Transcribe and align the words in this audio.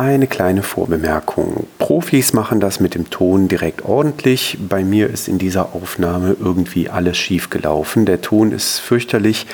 Eine 0.00 0.28
kleine 0.28 0.62
Vorbemerkung. 0.62 1.66
Profis 1.78 2.32
machen 2.32 2.58
das 2.58 2.80
mit 2.80 2.94
dem 2.94 3.10
Ton 3.10 3.48
direkt 3.48 3.84
ordentlich. 3.84 4.56
Bei 4.66 4.82
mir 4.82 5.10
ist 5.10 5.28
in 5.28 5.36
dieser 5.36 5.74
Aufnahme 5.74 6.38
irgendwie 6.40 6.88
alles 6.88 7.18
schief 7.18 7.50
gelaufen. 7.50 8.06
Der 8.06 8.22
Ton 8.22 8.50
ist 8.50 8.78
fürchterlich. 8.78 9.46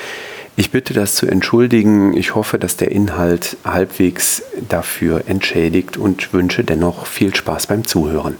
Ich 0.54 0.70
bitte 0.70 0.94
das 0.94 1.16
zu 1.16 1.26
entschuldigen. 1.26 2.16
Ich 2.16 2.36
hoffe, 2.36 2.60
dass 2.60 2.76
der 2.76 2.92
Inhalt 2.92 3.56
halbwegs 3.64 4.44
dafür 4.68 5.24
entschädigt 5.26 5.96
und 5.96 6.32
wünsche 6.32 6.62
dennoch 6.62 7.06
viel 7.06 7.34
Spaß 7.34 7.66
beim 7.66 7.84
Zuhören. 7.84 8.36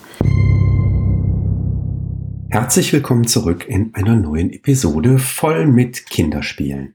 Herzlich 2.51 2.93
willkommen 2.93 3.27
zurück 3.27 3.67
in 3.67 3.93
einer 3.95 4.15
neuen 4.15 4.53
Episode 4.53 5.19
voll 5.19 5.67
mit 5.67 6.07
Kinderspielen. 6.07 6.95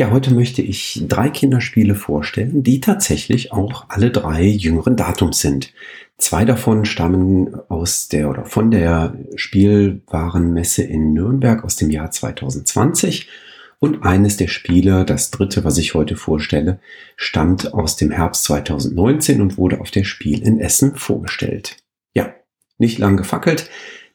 Ja, 0.00 0.10
heute 0.10 0.32
möchte 0.32 0.62
ich 0.62 1.04
drei 1.06 1.28
Kinderspiele 1.28 1.94
vorstellen, 1.94 2.62
die 2.62 2.80
tatsächlich 2.80 3.52
auch 3.52 3.84
alle 3.90 4.10
drei 4.10 4.44
jüngeren 4.44 4.96
Datums 4.96 5.40
sind. 5.40 5.74
Zwei 6.16 6.46
davon 6.46 6.86
stammen 6.86 7.54
aus 7.68 8.08
der 8.08 8.30
oder 8.30 8.46
von 8.46 8.70
der 8.70 9.12
Spielwarenmesse 9.34 10.84
in 10.84 11.12
Nürnberg 11.12 11.64
aus 11.64 11.76
dem 11.76 11.90
Jahr 11.90 12.10
2020 12.10 13.28
und 13.78 14.02
eines 14.02 14.38
der 14.38 14.48
Spiele, 14.48 15.04
das 15.04 15.30
dritte, 15.32 15.64
was 15.64 15.76
ich 15.76 15.92
heute 15.92 16.16
vorstelle, 16.16 16.80
stammt 17.16 17.74
aus 17.74 17.96
dem 17.96 18.10
Herbst 18.10 18.44
2019 18.44 19.42
und 19.42 19.58
wurde 19.58 19.82
auf 19.82 19.90
der 19.90 20.04
Spiel 20.04 20.40
in 20.40 20.60
Essen 20.60 20.96
vorgestellt. 20.96 21.76
Ja, 22.14 22.32
nicht 22.78 22.96
lang 22.96 23.18
gefackelt, 23.18 23.68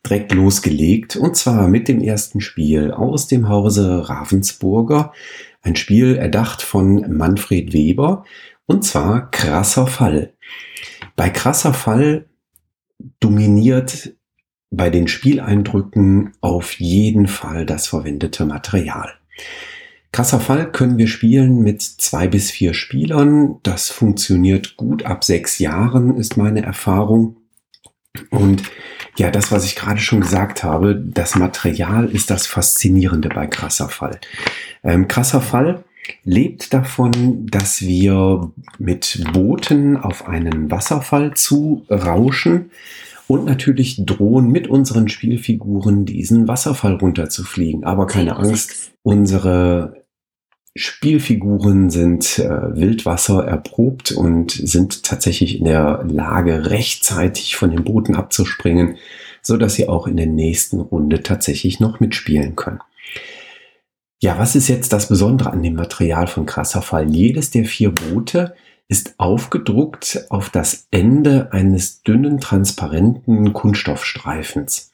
direkt 0.04 0.32
losgelegt 0.32 1.16
und 1.16 1.36
zwar 1.36 1.68
mit 1.68 1.88
dem 1.88 2.02
ersten 2.02 2.42
Spiel 2.42 2.90
aus 2.90 3.28
dem 3.28 3.50
Hause 3.50 4.10
Ravensburger 4.10 5.14
ein 5.66 5.76
Spiel 5.76 6.16
erdacht 6.16 6.62
von 6.62 7.18
Manfred 7.18 7.74
Weber 7.74 8.24
und 8.68 8.84
zwar 8.84 9.32
Krasser 9.32 9.88
Fall. 9.88 10.34
Bei 11.16 11.30
Krasser 11.30 11.74
Fall 11.74 12.26
dominiert 13.20 14.14
bei 14.70 14.90
den 14.90 15.08
Spieleindrücken 15.08 16.34
auf 16.42 16.74
jeden 16.74 17.28
Fall 17.28 17.66
das 17.66 17.88
verwendete 17.88 18.46
Material. 18.46 19.14
Krasser 20.12 20.40
Fall 20.40 20.72
können 20.72 20.98
wir 20.98 21.08
spielen 21.08 21.62
mit 21.62 21.82
zwei 21.82 22.28
bis 22.28 22.52
vier 22.52 22.74
Spielern. 22.74 23.60
Das 23.64 23.90
funktioniert 23.90 24.78
gut 24.78 25.04
ab 25.04 25.24
sechs 25.24 25.60
Jahren, 25.60 26.16
ist 26.18 26.38
meine 26.38 26.62
Erfahrung. 26.64 27.38
Und 28.30 28.64
ja, 29.18 29.32
das, 29.32 29.52
was 29.52 29.66
ich 29.66 29.76
gerade 29.76 30.00
schon 30.00 30.22
gesagt 30.22 30.64
habe, 30.64 30.96
das 30.96 31.36
Material 31.36 32.10
ist 32.10 32.30
das 32.30 32.48
Faszinierende 32.48 33.30
bei 33.30 33.48
Krasser 33.48 33.90
Fall. 33.90 34.20
Ähm, 34.84 35.08
krasser 35.08 35.42
Fall 35.42 35.84
lebt 36.24 36.74
davon, 36.74 37.48
dass 37.48 37.82
wir 37.82 38.52
mit 38.78 39.24
Booten 39.34 39.98
auf 39.98 40.28
einen 40.28 40.70
Wasserfall 40.70 41.34
zu 41.34 41.86
rauschen 41.90 42.72
und 43.28 43.46
natürlich 43.46 44.06
drohen 44.06 44.52
mit 44.52 44.68
unseren 44.68 45.08
Spielfiguren 45.08 46.06
diesen 46.06 46.48
Wasserfall 46.48 46.96
runterzufliegen. 46.96 47.84
Aber 47.84 48.06
keine 48.06 48.38
Angst, 48.38 48.92
unsere 49.02 50.05
Spielfiguren 50.78 51.90
sind 51.90 52.38
äh, 52.38 52.76
Wildwasser 52.76 53.46
erprobt 53.46 54.12
und 54.12 54.52
sind 54.52 55.04
tatsächlich 55.04 55.60
in 55.60 55.66
der 55.66 56.04
Lage, 56.06 56.70
rechtzeitig 56.70 57.56
von 57.56 57.72
den 57.72 57.86
Booten 57.86 58.16
abzuspringen, 58.16 58.98
so 59.42 59.56
dass 59.56 59.76
sie 59.76 59.88
auch 59.88 60.06
in 60.06 60.18
der 60.18 60.28
nächsten 60.28 60.82
Runde 60.82 61.24
tatsächlich 61.24 61.80
noch 61.80 62.02
mitspielen 62.02 62.58
können. 62.58 62.82
Ja, 64.22 64.38
was 64.38 64.56
ist 64.56 64.68
jetzt 64.68 64.92
das 64.92 65.08
Besondere 65.08 65.52
an 65.52 65.64
dem 65.64 65.76
Material 65.76 66.28
von 66.28 66.46
Krasser 66.46 66.82
Fall? 66.82 67.10
Jedes 67.10 67.52
der 67.52 67.64
vier 67.64 67.92
Boote 67.92 68.54
ist 68.90 69.16
aufgedruckt 69.18 70.26
auf 70.30 70.50
das 70.50 70.88
Ende 70.92 71.54
eines 71.54 72.02
dünnen, 72.04 72.40
transparenten 72.40 73.54
Kunststoffstreifens. 73.54 74.92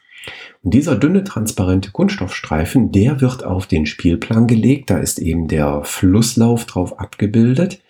Und 0.64 0.74
dieser 0.74 0.96
dünne, 0.96 1.24
transparente 1.24 1.92
Kunststoffstreifen, 1.92 2.92
der 2.92 3.22
wird 3.22 3.44
auf 3.44 3.66
den 3.66 3.86
Spielplan 3.86 4.48
gelegt. 4.48 4.90
Da 4.90 4.98
ist 4.98 5.20
eben 5.20 5.48
der 5.48 5.84
Flusslauf 5.84 6.66
drauf 6.66 7.00
abgebildet. 7.00 7.82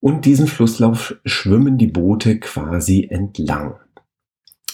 Und 0.00 0.24
diesen 0.24 0.46
Flusslauf 0.46 1.14
schwimmen 1.24 1.78
die 1.78 1.86
Boote 1.86 2.38
quasi 2.38 3.06
entlang. 3.10 3.74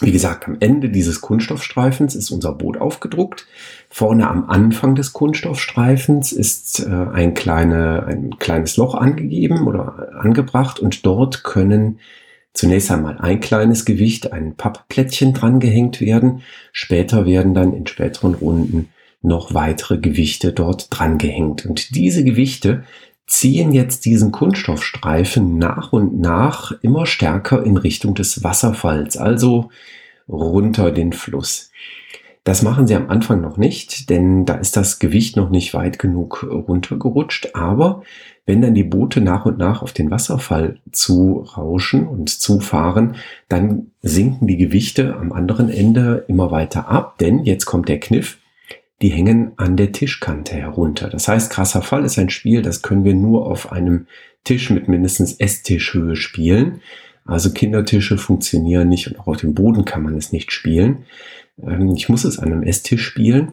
Wie 0.01 0.13
gesagt, 0.13 0.47
am 0.47 0.59
Ende 0.61 0.91
dieses 0.91 1.23
Kunststoffstreifens 1.23 2.15
ist 2.15 2.31
unser 2.31 2.53
Boot 2.53 2.77
aufgedruckt. 2.77 3.47
Vorne 3.89 4.29
am 4.29 4.49
Anfang 4.51 4.95
des 4.95 5.15
Kunststoffstreifens 5.15 6.33
ist 6.33 6.81
äh, 6.81 6.91
ein, 6.91 7.33
kleine, 7.33 8.05
ein 8.05 8.39
kleines 8.39 8.77
Loch 8.77 8.95
angegeben 8.95 9.67
oder 9.67 10.13
angebracht 10.21 10.81
und 10.81 11.07
dort 11.07 11.45
können 11.45 11.99
zunächst 12.57 12.91
einmal 12.91 13.19
ein 13.19 13.41
kleines 13.41 13.85
Gewicht, 13.85 14.33
ein 14.33 14.57
Pappplättchen 14.57 15.35
drangehängt 15.35 16.01
werden. 16.01 16.43
Später 16.73 17.27
werden 17.27 17.55
dann 17.55 17.73
in 17.75 17.87
späteren 17.87 18.35
Runden 18.35 18.89
noch 19.23 19.55
weitere 19.55 19.99
Gewichte 19.99 20.53
dort 20.53 20.89
drangehängt. 20.91 21.67
Und 21.67 21.95
diese 21.95 22.25
Gewichte 22.25 22.85
ziehen 23.27 23.73
jetzt 23.73 24.05
diesen 24.05 24.33
Kunststoffstreifen 24.33 25.59
nach 25.59 25.93
und 25.93 26.21
nach 26.21 26.73
immer 26.83 27.07
stärker 27.07 27.65
in 27.65 27.77
Richtung 27.77 28.15
des 28.15 28.43
Wasserfalls, 28.43 29.17
also 29.17 29.71
runter 30.29 30.91
den 30.93 31.13
Fluss. 31.13 31.71
Das 32.45 32.63
machen 32.63 32.87
sie 32.87 32.95
am 32.95 33.11
Anfang 33.11 33.41
noch 33.41 33.57
nicht, 33.57 34.09
denn 34.09 34.45
da 34.45 34.55
ist 34.55 34.77
das 34.77 35.01
Gewicht 35.01 35.37
noch 35.37 35.51
nicht 35.51 35.75
weit 35.75 35.99
genug 35.99 36.47
runtergerutscht. 36.49 37.51
Aber 37.55 38.03
wenn 38.47 38.63
dann 38.63 38.75
die 38.75 38.85
Boote 38.85 39.21
nach 39.21 39.45
und 39.45 39.59
nach 39.59 39.83
auf 39.83 39.93
den 39.93 40.11
Wasserfall 40.11 40.79
zu 40.93 41.45
rauschen 41.57 42.07
und 42.07 42.31
zufahren, 42.31 43.17
dann 43.49 43.89
sinken 44.03 44.47
die 44.47 44.57
Gewichte 44.57 45.17
am 45.17 45.33
anderen 45.33 45.69
Ende 45.69 46.25
immer 46.29 46.53
weiter 46.53 46.89
ab, 46.89 47.19
denn 47.19 47.45
jetzt 47.45 47.67
kommt 47.67 47.89
der 47.89 48.01
Kniff. 48.01 48.39
Die 49.03 49.11
hängen 49.11 49.53
an 49.57 49.77
der 49.77 49.93
Tischkante 49.93 50.55
herunter. 50.55 51.11
Das 51.11 51.29
heißt, 51.29 51.51
krasser 51.51 51.83
Fall 51.83 52.05
ist 52.05 52.19
ein 52.19 52.31
Spiel, 52.31 52.63
das 52.63 52.81
können 52.81 53.05
wir 53.05 53.15
nur 53.15 53.47
auf 53.47 53.73
einem 53.73 54.07
Tisch 54.45 54.71
mit 54.71 54.89
mindestens 54.89 55.35
Esstischhöhe 55.35 56.17
spielen. 56.17 56.81
Also 57.27 57.53
Kindertische 57.53 58.17
funktionieren 58.17 58.89
nicht 58.89 59.09
und 59.09 59.19
auch 59.19 59.27
auf 59.27 59.39
dem 59.39 59.55
Boden 59.55 59.85
kann 59.85 60.03
man 60.03 60.17
es 60.17 60.33
nicht 60.33 60.53
spielen. 60.53 61.05
Ähm, 61.63 61.95
ich 61.97 62.09
muss 62.09 62.25
es 62.25 62.39
an 62.39 62.53
einem 62.53 62.63
Esstisch 62.63 63.05
spielen, 63.05 63.53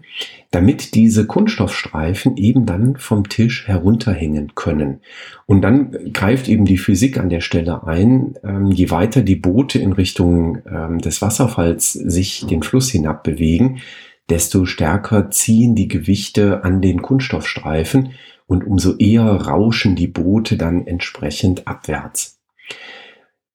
damit 0.51 0.95
diese 0.95 1.25
Kunststoffstreifen 1.25 2.37
eben 2.37 2.65
dann 2.65 2.97
vom 2.97 3.29
Tisch 3.29 3.67
herunterhängen 3.67 4.55
können. 4.55 5.01
Und 5.45 5.61
dann 5.61 5.91
greift 6.13 6.47
eben 6.47 6.65
die 6.65 6.77
Physik 6.77 7.17
an 7.17 7.29
der 7.29 7.41
Stelle 7.41 7.85
ein. 7.85 8.35
Ähm, 8.43 8.71
je 8.71 8.89
weiter 8.89 9.21
die 9.21 9.35
Boote 9.35 9.79
in 9.79 9.93
Richtung 9.93 10.59
ähm, 10.69 10.99
des 10.99 11.21
Wasserfalls 11.21 11.93
sich 11.93 12.45
den 12.45 12.63
Fluss 12.63 12.89
hinab 12.89 13.23
bewegen, 13.23 13.81
desto 14.29 14.65
stärker 14.65 15.31
ziehen 15.31 15.75
die 15.75 15.87
Gewichte 15.87 16.63
an 16.63 16.81
den 16.81 17.01
Kunststoffstreifen 17.01 18.13
und 18.47 18.65
umso 18.65 18.95
eher 18.97 19.23
rauschen 19.23 19.95
die 19.95 20.07
Boote 20.07 20.57
dann 20.57 20.85
entsprechend 20.87 21.67
abwärts. 21.67 22.39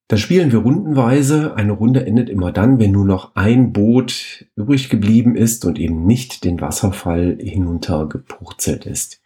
Das 0.09 0.21
spielen 0.21 0.53
wir 0.53 0.61
rundenweise. 0.61 1.55
Eine 1.55 1.73
Runde 1.73 2.07
endet 2.07 2.31
immer 2.31 2.51
dann, 2.51 2.81
wenn 2.81 2.93
nur 2.93 3.05
noch 3.05 3.37
ein 3.37 3.75
Boot 3.75 4.47
übrig 4.57 4.89
geblieben 4.89 5.37
ist 5.37 5.67
und 5.67 5.79
eben 5.79 6.07
nicht 6.07 6.45
den 6.45 6.63
Wasserfall 6.63 7.37
hinuntergepurzelt 7.39 8.87
ist. 8.87 9.21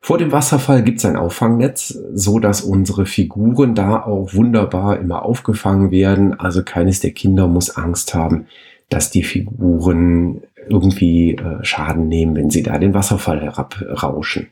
Vor 0.00 0.18
dem 0.18 0.30
Wasserfall 0.30 0.84
gibt 0.84 0.98
es 0.98 1.04
ein 1.04 1.16
Auffangnetz, 1.16 1.98
so 2.14 2.38
dass 2.38 2.60
unsere 2.60 3.06
Figuren 3.06 3.74
da 3.74 4.04
auch 4.04 4.32
wunderbar 4.34 5.00
immer 5.00 5.24
aufgefangen 5.24 5.90
werden. 5.90 6.38
Also 6.38 6.62
keines 6.62 7.00
der 7.00 7.10
Kinder 7.10 7.48
muss 7.48 7.76
Angst 7.76 8.14
haben, 8.14 8.46
dass 8.88 9.10
die 9.10 9.24
Figuren 9.24 10.42
irgendwie 10.68 11.32
äh, 11.32 11.64
Schaden 11.64 12.06
nehmen, 12.06 12.36
wenn 12.36 12.50
sie 12.50 12.62
da 12.62 12.78
den 12.78 12.94
Wasserfall 12.94 13.40
herabrauschen. 13.40 14.46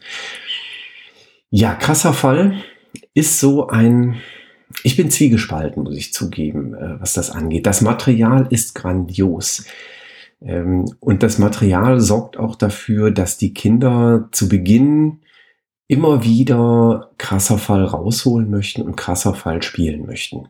Ja, 1.50 1.74
krasser 1.74 2.12
Fall 2.12 2.54
ist 3.14 3.38
so 3.38 3.68
ein 3.68 4.16
ich 4.82 4.96
bin 4.96 5.10
zwiegespalten, 5.10 5.82
muss 5.82 5.96
ich 5.96 6.12
zugeben, 6.12 6.74
äh, 6.74 7.00
was 7.00 7.12
das 7.12 7.30
angeht. 7.30 7.66
Das 7.66 7.80
Material 7.80 8.46
ist 8.50 8.74
grandios. 8.74 9.66
Ähm, 10.40 10.84
und 11.00 11.22
das 11.22 11.38
Material 11.38 12.00
sorgt 12.00 12.36
auch 12.36 12.56
dafür, 12.56 13.10
dass 13.10 13.38
die 13.38 13.54
Kinder 13.54 14.28
zu 14.32 14.48
Beginn 14.48 15.20
immer 15.86 16.24
wieder 16.24 17.10
krasser 17.18 17.58
Fall 17.58 17.84
rausholen 17.84 18.50
möchten 18.50 18.82
und 18.82 18.96
krasser 18.96 19.34
Fall 19.34 19.62
spielen 19.62 20.06
möchten. 20.06 20.48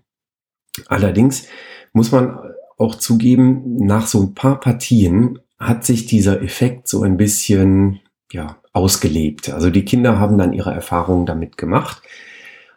Allerdings 0.86 1.46
muss 1.92 2.12
man 2.12 2.38
auch 2.76 2.96
zugeben, 2.96 3.76
nach 3.76 4.06
so 4.06 4.22
ein 4.22 4.34
paar 4.34 4.60
Partien 4.60 5.38
hat 5.58 5.84
sich 5.84 6.06
dieser 6.06 6.42
Effekt 6.42 6.88
so 6.88 7.02
ein 7.02 7.16
bisschen 7.16 8.00
ja, 8.32 8.56
ausgelebt. 8.72 9.50
Also 9.50 9.70
die 9.70 9.84
Kinder 9.84 10.18
haben 10.18 10.38
dann 10.38 10.52
ihre 10.52 10.72
Erfahrungen 10.72 11.26
damit 11.26 11.56
gemacht. 11.56 12.02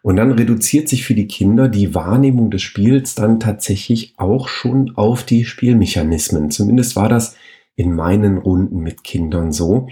Und 0.02 0.16
dann 0.16 0.32
reduziert 0.32 0.88
sich 0.88 1.04
für 1.04 1.16
die 1.16 1.28
Kinder 1.28 1.68
die 1.68 1.94
Wahrnehmung 1.94 2.50
des 2.52 2.62
Spiels 2.62 3.16
dann 3.16 3.40
tatsächlich 3.40 4.14
auch 4.18 4.48
schon 4.48 4.94
auf 4.96 5.24
die 5.24 5.44
Spielmechanismen. 5.44 6.52
Zumindest 6.52 6.96
war 6.96 7.10
das 7.10 7.36
in 7.76 7.94
meinen 7.94 8.38
Runden 8.38 8.82
mit 8.82 9.04
Kindern 9.04 9.52
so. 9.52 9.88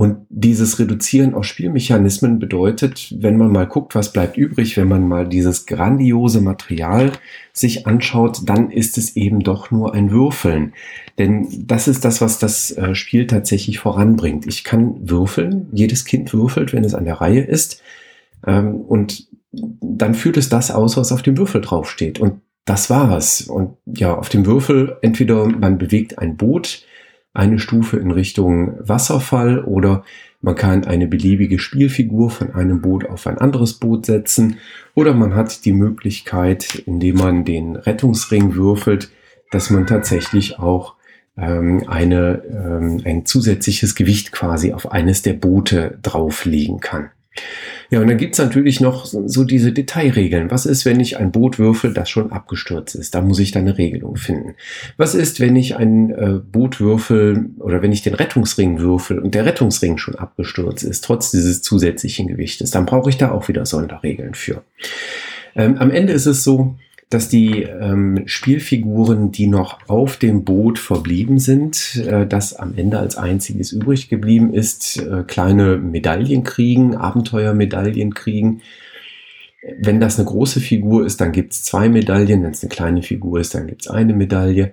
Und 0.00 0.26
dieses 0.30 0.78
Reduzieren 0.78 1.34
auf 1.34 1.44
Spielmechanismen 1.44 2.38
bedeutet, 2.38 3.14
wenn 3.18 3.36
man 3.36 3.52
mal 3.52 3.66
guckt, 3.66 3.94
was 3.94 4.14
bleibt 4.14 4.38
übrig, 4.38 4.78
wenn 4.78 4.88
man 4.88 5.06
mal 5.06 5.28
dieses 5.28 5.66
grandiose 5.66 6.40
Material 6.40 7.12
sich 7.52 7.86
anschaut, 7.86 8.38
dann 8.46 8.70
ist 8.70 8.96
es 8.96 9.14
eben 9.14 9.40
doch 9.40 9.70
nur 9.70 9.92
ein 9.92 10.10
Würfeln. 10.10 10.72
Denn 11.18 11.48
das 11.66 11.86
ist 11.86 12.06
das, 12.06 12.22
was 12.22 12.38
das 12.38 12.70
äh, 12.70 12.94
Spiel 12.94 13.26
tatsächlich 13.26 13.78
voranbringt. 13.78 14.46
Ich 14.46 14.64
kann 14.64 14.96
würfeln, 15.06 15.68
jedes 15.70 16.06
Kind 16.06 16.32
würfelt, 16.32 16.72
wenn 16.72 16.84
es 16.84 16.94
an 16.94 17.04
der 17.04 17.20
Reihe 17.20 17.42
ist. 17.42 17.82
Ähm, 18.46 18.76
und 18.76 19.28
dann 19.52 20.14
führt 20.14 20.36
es 20.36 20.48
das 20.48 20.70
aus, 20.70 20.96
was 20.96 21.12
auf 21.12 21.22
dem 21.22 21.36
Würfel 21.36 21.60
draufsteht. 21.60 22.20
Und 22.20 22.40
das 22.64 22.90
war 22.90 23.16
es. 23.16 23.42
Und 23.42 23.76
ja, 23.86 24.14
auf 24.14 24.28
dem 24.28 24.46
Würfel 24.46 24.96
entweder 25.02 25.46
man 25.46 25.78
bewegt 25.78 26.18
ein 26.18 26.36
Boot, 26.36 26.84
eine 27.32 27.58
Stufe 27.58 27.96
in 27.96 28.10
Richtung 28.10 28.74
Wasserfall 28.80 29.64
oder 29.64 30.04
man 30.40 30.54
kann 30.54 30.84
eine 30.84 31.06
beliebige 31.06 31.58
Spielfigur 31.58 32.30
von 32.30 32.54
einem 32.54 32.80
Boot 32.80 33.08
auf 33.08 33.26
ein 33.26 33.38
anderes 33.38 33.74
Boot 33.74 34.06
setzen 34.06 34.58
oder 34.94 35.14
man 35.14 35.34
hat 35.34 35.64
die 35.64 35.72
Möglichkeit, 35.72 36.82
indem 36.86 37.16
man 37.16 37.44
den 37.44 37.76
Rettungsring 37.76 38.54
würfelt, 38.54 39.10
dass 39.50 39.70
man 39.70 39.86
tatsächlich 39.86 40.58
auch 40.58 40.94
ähm, 41.36 41.84
eine, 41.86 42.42
ähm, 42.48 43.02
ein 43.04 43.26
zusätzliches 43.26 43.94
Gewicht 43.94 44.32
quasi 44.32 44.72
auf 44.72 44.90
eines 44.90 45.22
der 45.22 45.34
Boote 45.34 45.98
drauflegen 46.02 46.80
kann. 46.80 47.10
Ja, 47.90 48.00
und 48.00 48.06
dann 48.06 48.18
gibt's 48.18 48.38
natürlich 48.38 48.80
noch 48.80 49.04
so 49.04 49.42
diese 49.42 49.72
Detailregeln. 49.72 50.50
Was 50.50 50.64
ist, 50.64 50.84
wenn 50.84 51.00
ich 51.00 51.18
ein 51.18 51.32
Boot 51.32 51.58
würfel, 51.58 51.92
das 51.92 52.08
schon 52.08 52.30
abgestürzt 52.30 52.94
ist? 52.94 53.16
Da 53.16 53.20
muss 53.20 53.40
ich 53.40 53.50
dann 53.50 53.62
eine 53.62 53.78
Regelung 53.78 54.16
finden. 54.16 54.54
Was 54.96 55.16
ist, 55.16 55.40
wenn 55.40 55.56
ich 55.56 55.76
ein 55.76 56.10
äh, 56.10 56.40
Boot 56.40 56.80
würfel 56.80 57.50
oder 57.58 57.82
wenn 57.82 57.90
ich 57.90 58.02
den 58.02 58.14
Rettungsring 58.14 58.78
würfel 58.78 59.18
und 59.18 59.34
der 59.34 59.44
Rettungsring 59.44 59.98
schon 59.98 60.14
abgestürzt 60.14 60.84
ist, 60.84 61.04
trotz 61.04 61.32
dieses 61.32 61.62
zusätzlichen 61.62 62.28
Gewichtes? 62.28 62.70
Dann 62.70 62.86
brauche 62.86 63.10
ich 63.10 63.18
da 63.18 63.32
auch 63.32 63.48
wieder 63.48 63.66
Sonderregeln 63.66 64.34
für. 64.34 64.62
Ähm, 65.56 65.76
am 65.78 65.90
Ende 65.90 66.12
ist 66.12 66.26
es 66.26 66.44
so, 66.44 66.76
dass 67.10 67.28
die 67.28 67.64
ähm, 67.64 68.22
Spielfiguren, 68.26 69.32
die 69.32 69.48
noch 69.48 69.80
auf 69.88 70.16
dem 70.16 70.44
Boot 70.44 70.78
verblieben 70.78 71.40
sind, 71.40 71.96
äh, 72.06 72.24
das 72.24 72.54
am 72.54 72.74
Ende 72.76 73.00
als 73.00 73.16
einziges 73.16 73.72
übrig 73.72 74.08
geblieben 74.08 74.54
ist, 74.54 74.96
äh, 74.96 75.24
kleine 75.26 75.76
Medaillen 75.76 76.44
kriegen, 76.44 76.94
Abenteuermedaillen 76.94 78.14
kriegen. 78.14 78.62
Wenn 79.78 80.00
das 80.00 80.18
eine 80.18 80.28
große 80.28 80.60
Figur 80.60 81.04
ist, 81.04 81.20
dann 81.20 81.32
gibt's 81.32 81.64
zwei 81.64 81.88
Medaillen. 81.88 82.44
Wenn 82.44 82.52
es 82.52 82.62
eine 82.62 82.70
kleine 82.70 83.02
Figur 83.02 83.40
ist, 83.40 83.56
dann 83.56 83.66
gibt's 83.66 83.88
eine 83.88 84.14
Medaille. 84.14 84.72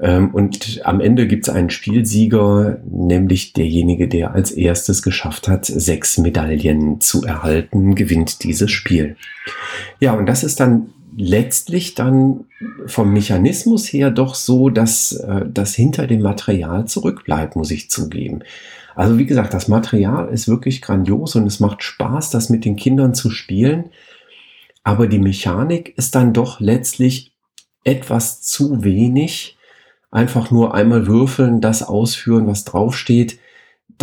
Ähm, 0.00 0.28
und 0.34 0.82
am 0.84 1.00
Ende 1.00 1.26
gibt's 1.26 1.48
einen 1.48 1.70
Spielsieger, 1.70 2.82
nämlich 2.86 3.54
derjenige, 3.54 4.08
der 4.08 4.34
als 4.34 4.50
erstes 4.50 5.02
geschafft 5.02 5.48
hat, 5.48 5.64
sechs 5.64 6.18
Medaillen 6.18 7.00
zu 7.00 7.24
erhalten, 7.24 7.94
gewinnt 7.94 8.44
dieses 8.44 8.70
Spiel. 8.70 9.16
Ja, 10.00 10.12
und 10.12 10.26
das 10.26 10.44
ist 10.44 10.60
dann 10.60 10.92
letztlich 11.16 11.94
dann 11.94 12.44
vom 12.86 13.12
Mechanismus 13.12 13.92
her 13.92 14.10
doch 14.10 14.34
so, 14.34 14.70
dass 14.70 15.12
äh, 15.12 15.46
das 15.48 15.74
hinter 15.74 16.06
dem 16.06 16.22
Material 16.22 16.86
zurückbleibt, 16.86 17.56
muss 17.56 17.70
ich 17.70 17.90
zugeben. 17.90 18.40
Also 18.94 19.18
wie 19.18 19.26
gesagt, 19.26 19.54
das 19.54 19.68
Material 19.68 20.28
ist 20.28 20.48
wirklich 20.48 20.82
grandios 20.82 21.34
und 21.36 21.46
es 21.46 21.60
macht 21.60 21.82
Spaß, 21.82 22.30
das 22.30 22.50
mit 22.50 22.64
den 22.64 22.76
Kindern 22.76 23.14
zu 23.14 23.30
spielen. 23.30 23.90
Aber 24.84 25.06
die 25.06 25.18
Mechanik 25.18 25.96
ist 25.96 26.14
dann 26.14 26.32
doch 26.32 26.60
letztlich 26.60 27.32
etwas 27.84 28.42
zu 28.42 28.84
wenig. 28.84 29.56
Einfach 30.10 30.50
nur 30.50 30.74
einmal 30.74 31.06
würfeln, 31.06 31.60
das 31.60 31.82
ausführen, 31.82 32.46
was 32.46 32.64
draufsteht 32.64 33.38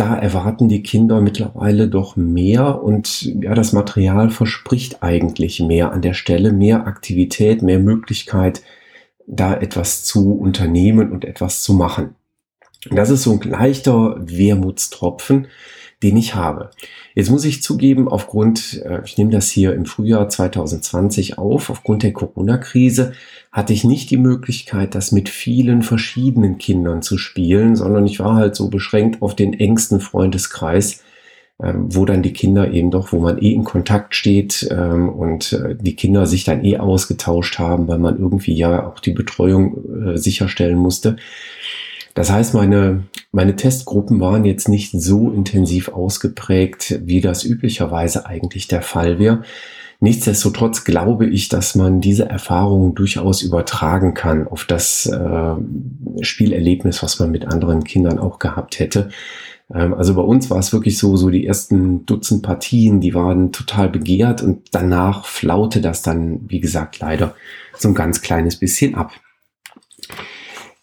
da 0.00 0.16
erwarten 0.16 0.70
die 0.70 0.82
Kinder 0.82 1.20
mittlerweile 1.20 1.86
doch 1.86 2.16
mehr 2.16 2.82
und 2.82 3.22
ja, 3.42 3.52
das 3.52 3.74
Material 3.74 4.30
verspricht 4.30 5.02
eigentlich 5.02 5.60
mehr 5.60 5.92
an 5.92 6.00
der 6.00 6.14
Stelle, 6.14 6.54
mehr 6.54 6.86
Aktivität, 6.86 7.60
mehr 7.60 7.78
Möglichkeit, 7.78 8.62
da 9.26 9.54
etwas 9.54 10.04
zu 10.04 10.32
unternehmen 10.32 11.12
und 11.12 11.26
etwas 11.26 11.62
zu 11.62 11.74
machen. 11.74 12.14
Das 12.90 13.10
ist 13.10 13.24
so 13.24 13.32
ein 13.32 13.50
leichter 13.50 14.16
Wermutstropfen, 14.18 15.48
den 16.02 16.16
ich 16.16 16.34
habe. 16.34 16.70
Jetzt 17.14 17.30
muss 17.30 17.44
ich 17.44 17.62
zugeben, 17.62 18.08
aufgrund, 18.08 18.82
äh, 18.84 19.00
ich 19.04 19.18
nehme 19.18 19.30
das 19.30 19.50
hier 19.50 19.74
im 19.74 19.84
Frühjahr 19.84 20.28
2020 20.28 21.38
auf, 21.38 21.70
aufgrund 21.70 22.02
der 22.02 22.12
Corona-Krise 22.12 23.12
hatte 23.52 23.72
ich 23.72 23.84
nicht 23.84 24.10
die 24.10 24.16
Möglichkeit, 24.16 24.94
das 24.94 25.12
mit 25.12 25.28
vielen 25.28 25.82
verschiedenen 25.82 26.58
Kindern 26.58 27.02
zu 27.02 27.18
spielen, 27.18 27.76
sondern 27.76 28.06
ich 28.06 28.20
war 28.20 28.36
halt 28.36 28.54
so 28.54 28.68
beschränkt 28.68 29.22
auf 29.22 29.34
den 29.34 29.52
engsten 29.54 30.00
Freundeskreis, 30.00 31.02
ähm, 31.62 31.94
wo 31.94 32.06
dann 32.06 32.22
die 32.22 32.32
Kinder 32.32 32.70
eben 32.70 32.90
doch, 32.90 33.12
wo 33.12 33.18
man 33.18 33.38
eh 33.38 33.52
in 33.52 33.64
Kontakt 33.64 34.14
steht 34.14 34.68
ähm, 34.70 35.08
und 35.08 35.52
äh, 35.52 35.74
die 35.78 35.96
Kinder 35.96 36.26
sich 36.26 36.44
dann 36.44 36.64
eh 36.64 36.78
ausgetauscht 36.78 37.58
haben, 37.58 37.88
weil 37.88 37.98
man 37.98 38.18
irgendwie 38.18 38.54
ja 38.54 38.86
auch 38.86 39.00
die 39.00 39.12
Betreuung 39.12 40.12
äh, 40.14 40.16
sicherstellen 40.16 40.78
musste. 40.78 41.16
Das 42.14 42.30
heißt, 42.30 42.54
meine, 42.54 43.04
meine 43.32 43.56
Testgruppen 43.56 44.20
waren 44.20 44.44
jetzt 44.44 44.68
nicht 44.68 44.92
so 44.92 45.30
intensiv 45.30 45.88
ausgeprägt, 45.88 47.00
wie 47.04 47.20
das 47.20 47.44
üblicherweise 47.44 48.26
eigentlich 48.26 48.68
der 48.68 48.82
Fall 48.82 49.18
wäre. 49.18 49.42
Nichtsdestotrotz 50.00 50.84
glaube 50.84 51.26
ich, 51.26 51.50
dass 51.50 51.74
man 51.74 52.00
diese 52.00 52.26
Erfahrungen 52.28 52.94
durchaus 52.94 53.42
übertragen 53.42 54.14
kann 54.14 54.48
auf 54.48 54.64
das 54.64 55.06
äh, 55.06 55.54
Spielerlebnis, 56.22 57.02
was 57.02 57.18
man 57.18 57.30
mit 57.30 57.46
anderen 57.46 57.84
Kindern 57.84 58.18
auch 58.18 58.38
gehabt 58.38 58.78
hätte. 58.78 59.10
Ähm, 59.72 59.92
also 59.92 60.14
bei 60.14 60.22
uns 60.22 60.48
war 60.48 60.58
es 60.58 60.72
wirklich 60.72 60.96
so, 60.96 61.16
so 61.16 61.28
die 61.28 61.46
ersten 61.46 62.06
Dutzend 62.06 62.42
Partien, 62.42 63.02
die 63.02 63.14
waren 63.14 63.52
total 63.52 63.90
begehrt 63.90 64.42
und 64.42 64.68
danach 64.72 65.26
flaute 65.26 65.82
das 65.82 66.00
dann, 66.00 66.40
wie 66.48 66.60
gesagt, 66.60 66.98
leider 67.00 67.34
so 67.76 67.88
ein 67.88 67.94
ganz 67.94 68.22
kleines 68.22 68.56
bisschen 68.56 68.94
ab. 68.94 69.12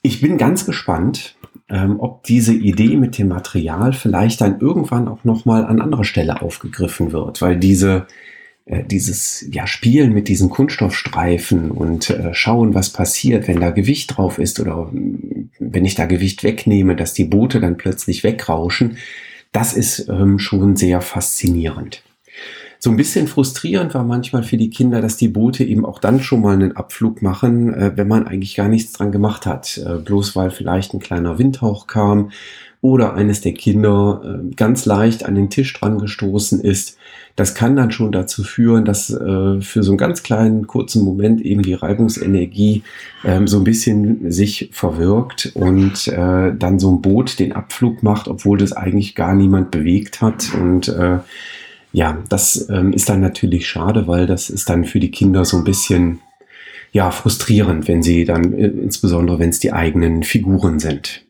Ich 0.01 0.21
bin 0.21 0.37
ganz 0.37 0.65
gespannt, 0.65 1.35
ähm, 1.69 1.99
ob 1.99 2.23
diese 2.23 2.53
Idee 2.53 2.95
mit 2.95 3.17
dem 3.17 3.27
Material 3.27 3.93
vielleicht 3.93 4.41
dann 4.41 4.59
irgendwann 4.59 5.07
auch 5.07 5.23
nochmal 5.23 5.65
an 5.65 5.81
anderer 5.81 6.05
Stelle 6.05 6.41
aufgegriffen 6.41 7.11
wird, 7.11 7.41
weil 7.41 7.57
diese 7.57 8.07
äh, 8.67 8.83
dieses 8.83 9.47
ja, 9.51 9.65
Spielen 9.65 10.13
mit 10.13 10.27
diesen 10.27 10.49
Kunststoffstreifen 10.49 11.71
und 11.71 12.09
äh, 12.09 12.33
schauen, 12.33 12.73
was 12.73 12.89
passiert, 12.89 13.47
wenn 13.47 13.61
da 13.61 13.69
Gewicht 13.69 14.17
drauf 14.17 14.39
ist 14.39 14.59
oder 14.59 14.89
mm, 14.91 15.51
wenn 15.59 15.85
ich 15.85 15.95
da 15.95 16.05
Gewicht 16.05 16.43
wegnehme, 16.43 16.95
dass 16.95 17.13
die 17.13 17.23
Boote 17.23 17.61
dann 17.61 17.77
plötzlich 17.77 18.25
wegrauschen, 18.25 18.97
das 19.53 19.73
ist 19.73 20.09
ähm, 20.09 20.37
schon 20.37 20.75
sehr 20.75 20.99
faszinierend. 20.99 22.03
So 22.79 22.91
ein 22.91 22.97
bisschen 22.97 23.27
frustrierend 23.27 23.93
war 23.95 24.03
manchmal 24.03 24.43
für 24.43 24.57
die 24.57 24.69
Kinder, 24.69 25.01
dass 25.01 25.17
die 25.17 25.29
Boote 25.29 25.63
eben 25.63 25.85
auch 25.85 25.99
dann 25.99 26.21
schon 26.21 26.41
mal 26.41 26.53
einen 26.53 26.75
Abflug 26.75 27.21
machen, 27.21 27.73
äh, 27.73 27.93
wenn 27.95 28.07
man 28.07 28.27
eigentlich 28.27 28.55
gar 28.55 28.67
nichts 28.67 28.93
dran 28.93 29.11
gemacht 29.11 29.45
hat. 29.45 29.77
Äh, 29.77 29.97
bloß 29.97 30.35
weil 30.35 30.51
vielleicht 30.51 30.93
ein 30.93 30.99
kleiner 30.99 31.39
Windhauch 31.39 31.87
kam 31.87 32.29
oder 32.79 33.15
eines 33.15 33.41
der 33.41 33.53
Kinder 33.53 34.21
äh, 34.23 34.53
ganz 34.55 34.85
leicht 34.85 35.25
an 35.25 35.33
den 35.33 35.49
Tisch 35.49 35.73
dran 35.73 35.97
gestoßen 35.97 36.61
ist. 36.61 36.97
Das 37.35 37.55
kann 37.55 37.75
dann 37.75 37.91
schon 37.91 38.11
dazu 38.11 38.43
führen, 38.43 38.83
dass 38.83 39.07
für 39.09 39.83
so 39.83 39.91
einen 39.91 39.97
ganz 39.99 40.23
kleinen, 40.23 40.65
kurzen 40.65 41.03
Moment 41.03 41.39
eben 41.39 41.61
die 41.61 41.75
Reibungsenergie 41.75 42.81
ähm, 43.23 43.47
so 43.47 43.57
ein 43.59 43.63
bisschen 43.63 44.31
sich 44.31 44.71
verwirkt 44.73 45.51
und 45.53 46.07
dann 46.07 46.79
so 46.79 46.91
ein 46.91 47.03
Boot 47.03 47.37
den 47.37 47.53
Abflug 47.53 48.01
macht, 48.01 48.27
obwohl 48.27 48.57
das 48.57 48.73
eigentlich 48.73 49.13
gar 49.13 49.35
niemand 49.35 49.69
bewegt 49.69 50.19
hat 50.19 50.51
und 50.55 50.87
äh, 50.87 51.19
ja, 51.91 52.23
das 52.29 52.69
ähm, 52.69 52.93
ist 52.93 53.09
dann 53.09 53.21
natürlich 53.21 53.67
schade, 53.67 54.07
weil 54.07 54.27
das 54.27 54.49
ist 54.49 54.69
dann 54.69 54.85
für 54.85 54.99
die 54.99 55.11
Kinder 55.11 55.45
so 55.45 55.57
ein 55.57 55.63
bisschen 55.63 56.19
ja 56.91 57.11
frustrierend, 57.11 57.87
wenn 57.87 58.03
sie 58.03 58.25
dann 58.25 58.53
äh, 58.53 58.67
insbesondere 58.67 59.39
wenn 59.39 59.49
es 59.49 59.59
die 59.59 59.73
eigenen 59.73 60.23
Figuren 60.23 60.79
sind. 60.79 61.25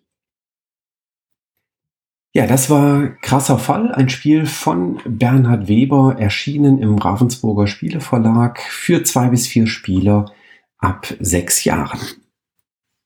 Ja, 2.33 2.45
das 2.45 2.69
war 2.69 3.07
krasser 3.21 3.57
Fall, 3.57 3.91
ein 3.91 4.09
Spiel 4.09 4.45
von 4.45 4.99
Bernhard 5.05 5.67
Weber, 5.67 6.17
erschienen 6.19 6.79
im 6.79 6.97
Ravensburger 6.97 7.65
Spieleverlag 7.65 8.59
für 8.61 9.03
zwei 9.03 9.29
bis 9.29 9.47
vier 9.47 9.65
Spieler 9.65 10.31
ab 10.77 11.07
sechs 11.19 11.63
Jahren. 11.63 11.99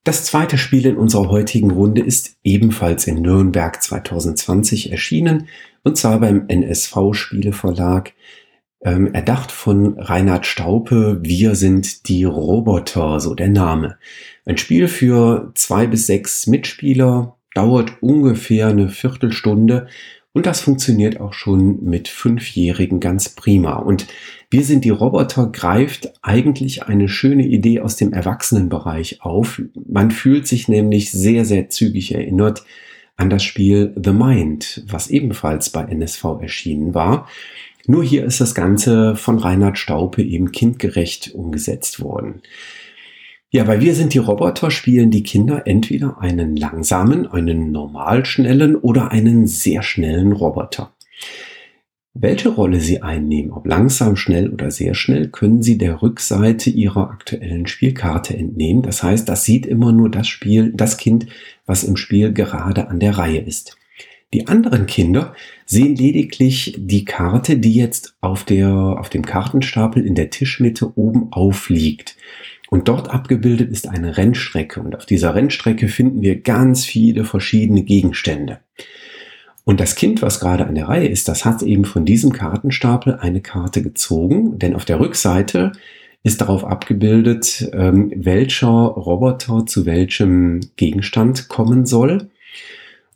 Das 0.04 0.26
zweite 0.26 0.58
Spiel 0.58 0.88
in 0.88 0.98
unserer 0.98 1.30
heutigen 1.30 1.70
Runde 1.70 2.02
ist 2.02 2.38
ebenfalls 2.44 3.06
in 3.06 3.22
Nürnberg 3.22 3.82
2020 3.82 4.92
erschienen, 4.92 5.48
und 5.84 5.96
zwar 5.96 6.20
beim 6.20 6.46
NSV 6.48 7.14
Spieleverlag, 7.14 8.14
ähm, 8.84 9.14
erdacht 9.14 9.52
von 9.52 10.00
Reinhard 10.00 10.48
Staupe, 10.48 11.20
Wir 11.22 11.54
sind 11.54 12.08
die 12.08 12.24
Roboter, 12.24 13.20
so 13.20 13.36
der 13.36 13.50
Name. 13.50 13.98
Ein 14.44 14.58
Spiel 14.58 14.88
für 14.88 15.52
zwei 15.54 15.86
bis 15.86 16.08
sechs 16.08 16.48
Mitspieler, 16.48 17.38
dauert 17.54 18.02
ungefähr 18.02 18.68
eine 18.68 18.90
Viertelstunde 18.90 19.88
und 20.34 20.48
das 20.48 20.62
funktioniert 20.62 21.20
auch 21.20 21.34
schon 21.34 21.84
mit 21.84 22.08
Fünfjährigen 22.08 23.00
ganz 23.00 23.30
prima. 23.30 23.74
Und 23.76 24.08
wir 24.52 24.66
sind 24.66 24.84
die 24.84 24.90
Roboter 24.90 25.48
greift 25.48 26.12
eigentlich 26.22 26.84
eine 26.84 27.08
schöne 27.08 27.48
Idee 27.48 27.80
aus 27.80 27.96
dem 27.96 28.12
Erwachsenenbereich 28.12 29.22
auf. 29.22 29.62
Man 29.88 30.12
fühlt 30.12 30.46
sich 30.46 30.68
nämlich 30.68 31.12
sehr, 31.12 31.46
sehr 31.46 31.70
zügig 31.70 32.14
erinnert 32.14 32.66
an 33.16 33.30
das 33.30 33.44
Spiel 33.44 33.94
The 33.96 34.12
Mind, 34.12 34.84
was 34.88 35.10
ebenfalls 35.10 35.70
bei 35.70 35.84
NSV 35.84 36.24
erschienen 36.42 36.94
war. 36.94 37.30
Nur 37.88 38.04
hier 38.04 38.26
ist 38.26 38.42
das 38.42 38.54
Ganze 38.54 39.16
von 39.16 39.40
Reinhard 39.40 39.78
Staupe 39.78 40.22
eben 40.22 40.52
kindgerecht 40.52 41.34
umgesetzt 41.34 42.02
worden. 42.02 42.42
Ja, 43.52 43.68
weil 43.68 43.80
wir 43.80 43.96
sind 43.96 44.14
die 44.14 44.18
Roboter, 44.18 44.70
spielen 44.70 45.12
die 45.12 45.24
Kinder 45.24 45.64
entweder 45.66 46.20
einen 46.20 46.58
langsamen, 46.58 47.26
einen 47.26 47.72
normal 47.72 48.26
schnellen 48.26 48.76
oder 48.76 49.12
einen 49.12 49.48
sehr 49.48 49.82
schnellen 49.82 50.34
Roboter. 50.34 50.94
Welche 52.14 52.50
Rolle 52.50 52.82
sie 52.82 53.02
einnehmen, 53.02 53.52
ob 53.52 53.66
langsam, 53.66 54.18
schnell 54.18 54.50
oder 54.50 54.70
sehr 54.70 54.96
schnell, 54.96 55.30
können 55.30 55.64
sie 55.64 55.78
der 55.78 56.02
Rückseite 56.02 56.70
ihrer 56.70 57.10
aktuellen 57.10 57.68
Spielkarte 57.68 58.36
entnehmen. 58.36 58.82
Das 58.82 59.02
heißt, 59.02 59.30
das 59.30 59.46
sieht 59.46 59.66
immer 59.66 59.94
nur 59.94 60.10
das 60.10 60.28
Spiel, 60.28 60.74
das 60.76 60.98
Kind, 60.98 61.28
was 61.66 61.86
im 61.86 61.96
Spiel 61.96 62.34
gerade 62.34 62.90
an 62.90 63.00
der 63.00 63.18
Reihe 63.18 63.40
ist. 63.40 63.78
Die 64.34 64.48
anderen 64.48 64.88
Kinder 64.88 65.34
sehen 65.66 65.96
lediglich 65.96 66.76
die 66.78 67.06
Karte, 67.06 67.58
die 67.58 67.76
jetzt 67.76 68.16
auf 68.20 68.44
der, 68.44 68.70
auf 68.70 69.10
dem 69.10 69.26
Kartenstapel 69.26 70.06
in 70.06 70.16
der 70.16 70.30
Tischmitte 70.30 70.98
oben 70.98 71.32
aufliegt. 71.32 72.18
Und 72.70 72.88
dort 72.88 73.10
abgebildet 73.10 73.70
ist 73.72 73.88
eine 73.88 74.18
Rennstrecke. 74.18 74.82
Und 74.82 74.96
auf 74.96 75.06
dieser 75.06 75.36
Rennstrecke 75.36 75.88
finden 75.90 76.22
wir 76.22 76.40
ganz 76.42 76.86
viele 76.86 77.26
verschiedene 77.26 77.84
Gegenstände. 77.84 78.60
Und 79.64 79.80
das 79.80 79.96
Kind, 79.96 80.22
was 80.22 80.40
gerade 80.40 80.66
an 80.66 80.76
der 80.76 80.88
Reihe 80.88 81.08
ist, 81.08 81.28
das 81.28 81.46
hat 81.46 81.62
eben 81.62 81.86
von 81.86 82.06
diesem 82.06 82.32
Kartenstapel 82.32 83.16
eine 83.16 83.42
Karte 83.42 83.82
gezogen, 83.82 84.58
denn 84.58 84.76
auf 84.76 84.86
der 84.86 85.00
Rückseite 85.00 85.72
ist 86.24 86.42
darauf 86.42 86.66
abgebildet, 86.66 87.70
ähm, 87.74 88.12
welcher 88.16 88.68
Roboter 88.68 89.66
zu 89.66 89.86
welchem 89.86 90.62
Gegenstand 90.76 91.48
kommen 91.48 91.86
soll. 91.86 92.30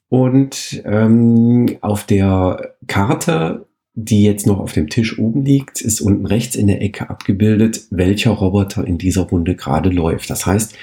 Und 0.09 0.81
ähm, 0.85 1.77
auf 1.81 2.05
der 2.05 2.75
Karte 2.87 3.65
die 3.95 4.23
jetzt 4.23 4.45
noch 4.45 4.59
auf 4.59 4.73
dem 4.73 4.89
Tisch 4.89 5.17
oben 5.17 5.45
liegt, 5.45 5.81
ist 5.81 6.01
unten 6.01 6.25
rechts 6.25 6.55
in 6.55 6.67
der 6.67 6.81
Ecke 6.81 7.09
abgebildet, 7.09 7.85
welcher 7.91 8.31
Roboter 8.31 8.85
in 8.85 8.97
dieser 8.97 9.23
Runde 9.23 9.55
gerade 9.55 9.89
läuft. 9.89 10.29
Das 10.29 10.45
heißt, 10.45 10.75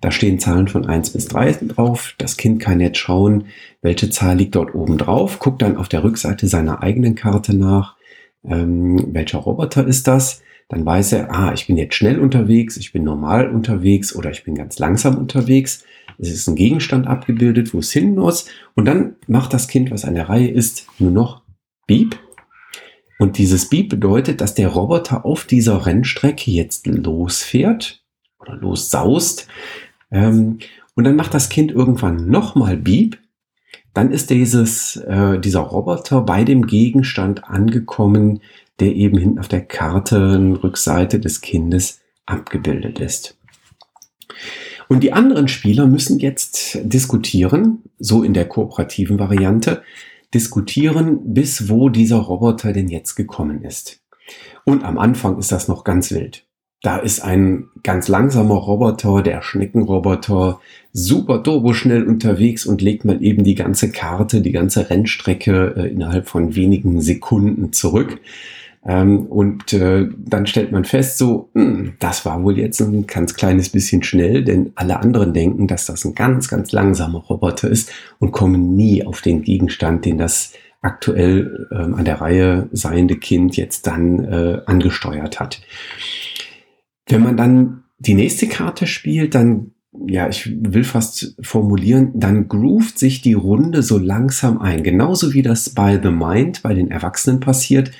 da 0.00 0.10
stehen 0.10 0.38
Zahlen 0.38 0.68
von 0.68 0.86
1 0.86 1.10
bis 1.10 1.28
3 1.28 1.52
drauf. 1.68 2.14
Das 2.18 2.36
Kind 2.36 2.60
kann 2.60 2.80
jetzt 2.80 2.98
schauen, 2.98 3.46
welche 3.82 4.10
Zahl 4.10 4.36
liegt 4.36 4.54
dort 4.54 4.74
oben 4.74 4.98
drauf, 4.98 5.38
guckt 5.38 5.62
dann 5.62 5.76
auf 5.76 5.88
der 5.88 6.04
Rückseite 6.04 6.46
seiner 6.48 6.82
eigenen 6.82 7.14
Karte 7.14 7.56
nach, 7.56 7.96
ähm, 8.44 9.14
welcher 9.14 9.38
Roboter 9.38 9.86
ist 9.86 10.06
das. 10.06 10.42
Dann 10.68 10.84
weiß 10.84 11.12
er, 11.12 11.32
ah, 11.32 11.52
ich 11.52 11.66
bin 11.66 11.76
jetzt 11.76 11.94
schnell 11.94 12.18
unterwegs, 12.18 12.76
ich 12.76 12.92
bin 12.92 13.04
normal 13.04 13.50
unterwegs 13.50 14.14
oder 14.14 14.30
ich 14.30 14.44
bin 14.44 14.54
ganz 14.56 14.78
langsam 14.78 15.16
unterwegs. 15.16 15.84
Es 16.18 16.30
ist 16.30 16.48
ein 16.48 16.56
Gegenstand 16.56 17.06
abgebildet, 17.06 17.72
wo 17.72 17.78
es 17.78 17.92
hin 17.92 18.14
muss. 18.14 18.46
Und 18.74 18.86
dann 18.86 19.16
macht 19.28 19.52
das 19.54 19.68
Kind, 19.68 19.90
was 19.90 20.04
an 20.04 20.14
der 20.14 20.28
Reihe 20.28 20.48
ist, 20.48 20.86
nur 20.98 21.12
noch 21.12 21.42
Beep 21.86 22.18
und 23.18 23.38
dieses 23.38 23.68
Beep 23.68 23.88
bedeutet, 23.88 24.40
dass 24.40 24.54
der 24.54 24.68
Roboter 24.68 25.24
auf 25.24 25.44
dieser 25.44 25.86
Rennstrecke 25.86 26.50
jetzt 26.50 26.86
losfährt 26.86 28.04
oder 28.38 28.56
lossaust. 28.56 29.48
Ähm, 30.10 30.58
und 30.94 31.04
dann 31.04 31.16
macht 31.16 31.34
das 31.34 31.48
Kind 31.48 31.70
irgendwann 31.72 32.28
nochmal 32.28 32.76
Beep. 32.76 33.18
Dann 33.92 34.10
ist 34.10 34.30
dieses, 34.30 34.96
äh, 34.96 35.38
dieser 35.38 35.60
Roboter 35.60 36.20
bei 36.22 36.44
dem 36.44 36.66
Gegenstand 36.66 37.44
angekommen, 37.44 38.40
der 38.80 38.94
eben 38.94 39.18
hinten 39.18 39.38
auf 39.38 39.48
der 39.48 39.64
Kartenrückseite 39.64 41.18
des 41.18 41.40
Kindes 41.40 42.00
abgebildet 42.26 42.98
ist. 42.98 43.38
Und 44.88 45.02
die 45.02 45.12
anderen 45.12 45.48
Spieler 45.48 45.86
müssen 45.86 46.18
jetzt 46.18 46.78
diskutieren, 46.82 47.82
so 47.98 48.22
in 48.22 48.34
der 48.34 48.46
kooperativen 48.46 49.18
Variante, 49.18 49.82
diskutieren, 50.34 51.34
bis 51.34 51.68
wo 51.68 51.88
dieser 51.88 52.18
Roboter 52.18 52.72
denn 52.72 52.88
jetzt 52.88 53.14
gekommen 53.14 53.62
ist. 53.64 54.00
Und 54.64 54.84
am 54.84 54.98
Anfang 54.98 55.38
ist 55.38 55.52
das 55.52 55.68
noch 55.68 55.84
ganz 55.84 56.10
wild. 56.10 56.45
Da 56.86 56.98
ist 56.98 57.18
ein 57.18 57.64
ganz 57.82 58.06
langsamer 58.06 58.54
Roboter, 58.54 59.20
der 59.20 59.42
Schneckenroboter, 59.42 60.60
super 60.92 61.42
turbo 61.42 61.74
schnell 61.74 62.04
unterwegs 62.04 62.64
und 62.64 62.80
legt 62.80 63.04
mal 63.04 63.20
eben 63.24 63.42
die 63.42 63.56
ganze 63.56 63.90
Karte, 63.90 64.40
die 64.40 64.52
ganze 64.52 64.88
Rennstrecke 64.88 65.74
äh, 65.76 65.88
innerhalb 65.88 66.28
von 66.28 66.54
wenigen 66.54 67.00
Sekunden 67.00 67.72
zurück. 67.72 68.20
Ähm, 68.86 69.26
und 69.26 69.72
äh, 69.72 70.06
dann 70.16 70.46
stellt 70.46 70.70
man 70.70 70.84
fest, 70.84 71.18
so, 71.18 71.48
mh, 71.54 71.64
hm, 71.64 71.92
das 71.98 72.24
war 72.24 72.44
wohl 72.44 72.56
jetzt 72.56 72.80
ein 72.80 73.08
ganz 73.08 73.34
kleines 73.34 73.70
bisschen 73.70 74.04
schnell, 74.04 74.44
denn 74.44 74.70
alle 74.76 75.00
anderen 75.00 75.34
denken, 75.34 75.66
dass 75.66 75.86
das 75.86 76.04
ein 76.04 76.14
ganz, 76.14 76.46
ganz 76.46 76.70
langsamer 76.70 77.18
Roboter 77.18 77.68
ist 77.68 77.90
und 78.20 78.30
kommen 78.30 78.76
nie 78.76 79.04
auf 79.04 79.22
den 79.22 79.42
Gegenstand, 79.42 80.04
den 80.04 80.18
das 80.18 80.52
aktuell 80.82 81.66
ähm, 81.72 81.94
an 81.94 82.04
der 82.04 82.20
Reihe 82.20 82.68
seiende 82.70 83.16
Kind 83.16 83.56
jetzt 83.56 83.88
dann 83.88 84.24
äh, 84.24 84.60
angesteuert 84.66 85.40
hat. 85.40 85.60
Wenn 87.08 87.22
man 87.22 87.36
dann 87.36 87.84
die 87.98 88.14
nächste 88.14 88.46
Karte 88.46 88.86
spielt, 88.86 89.34
dann 89.34 89.72
ja, 90.06 90.28
ich 90.28 90.52
will 90.60 90.84
fast 90.84 91.36
formulieren, 91.40 92.12
dann 92.14 92.48
groovt 92.48 92.98
sich 92.98 93.22
die 93.22 93.32
Runde 93.32 93.82
so 93.82 93.98
langsam 93.98 94.58
ein. 94.58 94.82
Genauso 94.82 95.32
wie 95.32 95.42
das 95.42 95.70
bei 95.70 96.00
The 96.00 96.10
Mind 96.10 96.62
bei 96.62 96.74
den 96.74 96.90
Erwachsenen 96.90 97.40
passiert, 97.40 97.92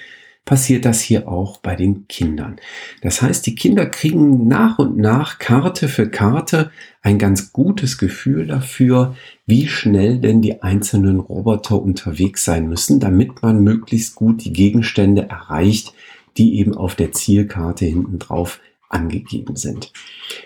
passiert 0.45 0.85
das 0.85 1.01
hier 1.01 1.27
auch 1.27 1.59
bei 1.59 1.75
den 1.75 2.07
Kindern. 2.07 2.57
Das 3.03 3.21
heißt, 3.21 3.45
die 3.47 3.57
Kinder 3.57 3.87
kriegen 3.87 4.47
nach 4.47 4.79
und 4.79 4.97
nach 4.97 5.39
Karte 5.39 5.89
für 5.89 6.09
Karte 6.09 6.71
ein 7.03 7.19
ganz 7.19 7.53
gutes 7.53 7.99
Gefühl 7.99 8.47
dafür, 8.47 9.17
wie 9.47 9.67
schnell 9.67 10.21
denn 10.21 10.43
die 10.43 10.63
einzelnen 10.63 11.19
Roboter 11.19 11.83
unterwegs 11.83 12.45
sein 12.45 12.69
müssen, 12.69 13.01
damit 13.01 13.43
man 13.43 13.63
möglichst 13.65 14.15
gut 14.15 14.45
die 14.45 14.53
Gegenstände 14.53 15.29
erreicht, 15.29 15.95
die 16.37 16.59
eben 16.59 16.75
auf 16.75 16.95
der 16.95 17.13
Zielkarte 17.13 17.85
hinten 17.85 18.19
drauf 18.19 18.61
angegeben 18.97 19.57
sind. 19.57 19.93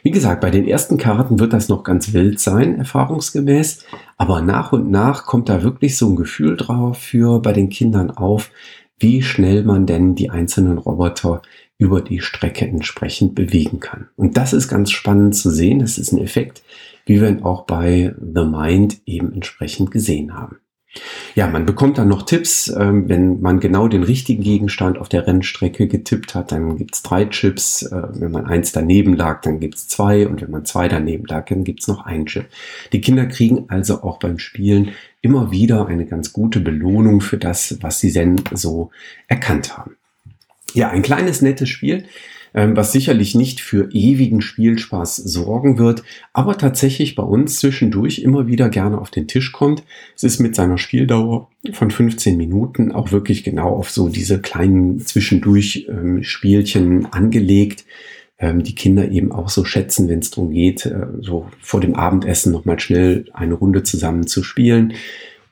Wie 0.03 0.11
gesagt, 0.11 0.41
bei 0.41 0.51
den 0.51 0.67
ersten 0.67 0.99
Karten 0.99 1.39
wird 1.39 1.53
das 1.53 1.69
noch 1.69 1.85
ganz 1.85 2.13
wild 2.13 2.41
sein, 2.41 2.77
erfahrungsgemäß, 2.77 3.85
aber 4.17 4.43
nach 4.43 4.73
und 4.73 4.91
nach 4.91 5.25
kommt 5.25 5.49
da 5.49 5.63
wirklich 5.63 5.97
so 5.97 6.09
ein 6.09 6.17
Gefühl 6.17 6.57
drauf 6.57 6.99
für 6.99 7.41
bei 7.41 7.53
den 7.53 7.69
Kindern 7.69 8.11
auf, 8.11 8.51
wie 8.99 9.23
schnell 9.23 9.65
man 9.65 9.87
denn 9.87 10.15
die 10.15 10.31
einzelnen 10.31 10.79
Roboter 10.79 11.43
über 11.79 12.03
die 12.03 12.21
Strecke 12.21 12.67
entsprechend 12.67 13.35
bewegen 13.35 13.81
kann. 13.81 14.09
Und 14.17 14.37
das 14.37 14.53
ist 14.53 14.69
ganz 14.69 14.91
spannend 14.91 15.35
zu 15.35 15.51
sehen. 15.51 15.79
Das 15.79 15.97
ist 15.97 16.13
ein 16.13 16.21
Effekt, 16.21 16.63
wie 17.07 17.21
wir 17.21 17.29
ihn 17.29 17.43
auch 17.43 17.65
bei 17.65 18.15
The 18.21 18.45
Mind 18.45 19.01
eben 19.07 19.33
entsprechend 19.33 19.91
gesehen 19.91 20.35
haben. 20.35 20.59
Ja, 21.37 21.47
man 21.47 21.67
bekommt 21.67 21.99
dann 21.99 22.09
noch 22.09 22.23
Tipps, 22.23 22.69
ähm, 22.69 23.09
wenn 23.09 23.41
man 23.41 23.61
genau 23.61 23.87
den 23.87 24.03
richtigen 24.03 24.43
Gegenstand 24.43 24.99
auf 24.99 25.09
der 25.09 25.27
Rennstrecke 25.27 25.87
getippt 25.87 26.35
hat, 26.35 26.51
dann 26.51 26.77
gibt's 26.77 27.03
drei 27.03 27.27
Chips. 27.27 27.83
Äh, 27.83 28.03
wenn 28.15 28.33
man 28.33 28.47
eins 28.47 28.73
daneben 28.73 29.15
lag, 29.15 29.41
dann 29.43 29.61
gibt's 29.61 29.87
zwei 29.87 30.27
und 30.27 30.43
wenn 30.43 30.51
man 30.51 30.65
zwei 30.65 30.89
daneben 30.89 31.27
lag, 31.27 31.47
dann 31.47 31.63
gibt's 31.63 31.87
noch 31.87 32.05
ein 32.07 32.27
Chip. 32.27 32.47
Die 32.93 33.01
Kinder 33.01 33.27
kriegen 33.27 33.67
also 33.69 34.03
auch 34.03 34.19
beim 34.19 34.39
Spielen 34.41 34.93
immer 35.23 35.53
wieder 35.53 35.87
eine 35.87 36.07
ganz 36.07 36.33
gute 36.33 36.59
Belohnung 36.59 37.21
für 37.21 37.39
das, 37.39 37.79
was 37.81 38.01
sie 38.01 38.13
denn 38.13 38.43
so 38.53 38.91
erkannt 39.29 39.79
haben. 39.79 39.97
Ja, 40.75 40.91
ein 40.91 41.03
kleines 41.03 41.41
nettes 41.41 41.69
Spiel. 41.69 42.05
Ähm, 42.53 42.77
was 42.77 42.93
sicherlich 42.93 43.35
nicht 43.35 43.61
für 43.61 43.91
ewigen 43.93 44.41
Spielspaß 44.41 45.17
sorgen 45.17 45.79
wird, 45.79 46.03
aber 46.33 46.59
tatsächlich 46.59 47.15
bei 47.15 47.23
uns 47.23 47.61
zwischendurch 47.61 48.21
immer 48.21 48.49
wieder 48.49 48.69
gerne 48.69 48.99
auf 48.99 49.11
den 49.11 49.29
Tisch 49.29 49.53
kommt. 49.53 49.85
Es 50.17 50.25
ist 50.25 50.41
mit 50.41 50.57
seiner 50.57 50.77
Spieldauer 50.77 51.49
von 51.73 51.91
15 51.91 52.37
Minuten 52.37 52.91
auch 52.91 53.13
wirklich 53.13 53.45
genau 53.45 53.69
auf 53.77 53.91
so 53.91 54.09
diese 54.09 54.41
kleinen 54.41 54.99
zwischendurch 54.99 55.87
ähm, 55.89 56.25
Spielchen 56.25 57.07
angelegt 57.07 57.85
ähm, 58.41 58.63
die 58.63 58.75
Kinder 58.75 59.09
eben 59.11 59.33
auch 59.33 59.51
so 59.51 59.65
schätzen, 59.65 60.09
wenn 60.09 60.21
es 60.21 60.31
darum 60.31 60.51
geht, 60.51 60.87
äh, 60.87 61.07
so 61.21 61.47
vor 61.61 61.81
dem 61.81 61.95
Abendessen 61.95 62.53
nochmal 62.53 62.81
schnell 62.81 63.27
eine 63.35 63.55
Runde 63.55 63.83
zusammen 63.83 64.27
zu 64.27 64.43
spielen. 64.43 64.95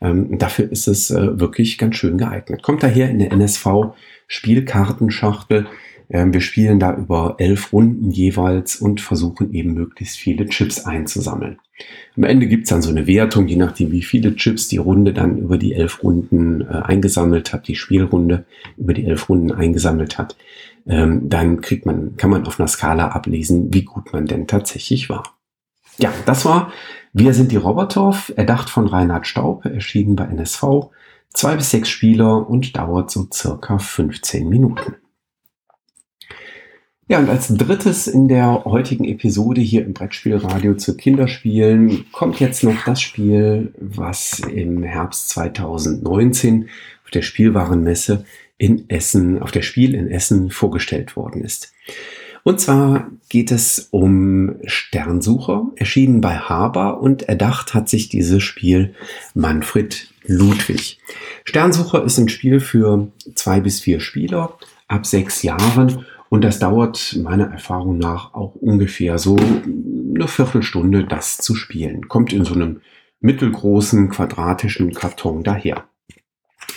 Dafür 0.00 0.71
ist 0.71 0.87
es 0.87 1.11
äh, 1.11 1.40
wirklich 1.40 1.76
ganz 1.76 1.97
schön 1.97 2.19
geeignet. 2.19 2.62
Kommt 2.62 2.85
daher 2.85 3.11
in 3.11 3.19
der 3.19 3.33
NSV 3.33 3.67
Spielkartenschachtel 4.28 5.67
wir 6.09 6.41
spielen 6.41 6.81
da 6.81 6.97
über 6.97 7.37
elf 7.38 7.73
Runden 7.73 8.11
jeweils 8.11 8.77
und 8.77 9.00
versuchen 9.00 9.53
eben 9.53 9.75
möglichst 9.75 10.17
viele 10.17 10.47
Chips 10.47 10.85
einzusammeln. 10.85 11.59
Am 12.17 12.25
Ende 12.25 12.47
gibt's 12.47 12.71
dann 12.71 12.83
so 12.83 12.91
eine 12.91 13.07
Wertung, 13.07 13.47
je 13.47 13.57
nachdem, 13.57 13.93
wie 13.93 14.03
viele 14.03 14.35
Chips 14.35 14.69
die 14.69 14.79
Runde 14.79 15.12
dann 15.12 15.38
über 15.38 15.59
die 15.59 15.75
elf 15.75 16.03
Runden 16.03 16.62
äh, 16.62 16.83
eingesammelt 16.83 17.53
hat, 17.53 17.69
die 17.69 17.77
Spielrunde 17.77 18.47
über 18.77 18.95
die 18.95 19.07
elf 19.07 19.29
Runden 19.29 19.53
eingesammelt 19.53 20.19
hat. 20.19 20.37
Ähm, 20.87 21.29
dann 21.29 21.61
kriegt 21.61 21.87
man, 21.87 22.17
kann 22.17 22.31
man 22.31 22.47
auf 22.47 22.59
einer 22.59 22.69
Skala 22.69 23.09
ablesen, 23.09 23.73
wie 23.73 23.83
gut 23.83 24.12
man 24.12 24.27
denn 24.27 24.47
tatsächlich 24.47 25.11
war. 25.11 25.35
Ja, 25.99 26.12
das 26.27 26.45
war 26.45 26.73
Wir 27.12 27.35
sind 27.35 27.53
die 27.53 27.57
Roboter, 27.57 28.17
erdacht 28.37 28.71
von 28.71 28.87
Reinhard 28.87 29.27
Staub, 29.27 29.65
erschienen 29.65 30.17
bei 30.17 30.25
NSV. 30.25 30.91
Zwei 31.33 31.57
bis 31.57 31.71
sechs 31.71 31.88
Spieler 31.88 32.49
und 32.49 32.77
dauert 32.77 33.11
so 33.11 33.29
circa 33.33 33.79
15 33.79 34.49
Minuten. 34.49 34.97
Ja, 37.11 37.19
und 37.19 37.31
als 37.31 37.49
drittes 37.49 38.07
in 38.07 38.29
der 38.29 38.67
heutigen 38.67 39.07
Episode 39.07 39.62
hier 39.62 39.83
im 39.83 39.95
Brettspielradio 39.95 40.75
zu 40.75 40.95
Kinderspielen 40.95 42.05
kommt 42.12 42.38
jetzt 42.38 42.62
noch 42.62 42.85
das 42.85 43.00
Spiel, 43.00 43.73
was 43.81 44.41
im 44.41 44.83
Herbst 44.83 45.31
2019 45.31 46.69
auf 47.05 47.11
der 47.11 47.23
Spielwarenmesse 47.23 48.27
in 48.59 48.91
Essen, 48.91 49.41
auf 49.41 49.53
der 49.53 49.62
Spiel 49.62 49.95
in 49.95 50.11
Essen 50.11 50.50
vorgestellt 50.50 51.17
worden 51.17 51.43
ist. 51.43 51.73
Und 52.43 52.61
zwar 52.61 53.11
geht 53.31 53.53
es 53.53 53.88
um 53.91 54.57
Sternsucher, 54.65 55.67
erschienen 55.77 56.21
bei 56.21 56.37
Haber 56.37 57.00
und 57.00 57.23
erdacht 57.23 57.73
hat 57.73 57.88
sich 57.88 58.11
dieses 58.11 58.43
Spiel 58.43 58.95
Manfred 59.33 60.12
Ludwig. 60.27 60.99
Sternsucher 61.45 62.05
ist 62.05 62.19
ein 62.19 62.29
Spiel 62.29 62.61
für 62.61 63.09
zwei 63.35 63.61
bis 63.61 63.81
vier 63.81 64.00
Spieler 64.00 64.59
ab 64.88 65.07
sechs 65.07 65.43
Jahren 65.43 66.05
und 66.29 66.45
das 66.45 66.59
dauert 66.59 67.19
meiner 67.23 67.51
Erfahrung 67.51 67.99
nach 67.99 68.35
auch 68.35 68.55
ungefähr 68.55 69.19
so 69.19 69.37
eine 69.37 70.29
Viertelstunde, 70.29 71.05
das 71.05 71.39
zu 71.39 71.55
spielen. 71.55 72.09
Kommt 72.09 72.33
in 72.33 72.45
so 72.45 72.55
einem 72.55 72.81
mittelgroßen 73.21 74.11
quadratischen 74.11 74.93
Karton 74.93 75.43
daher. 75.43 75.85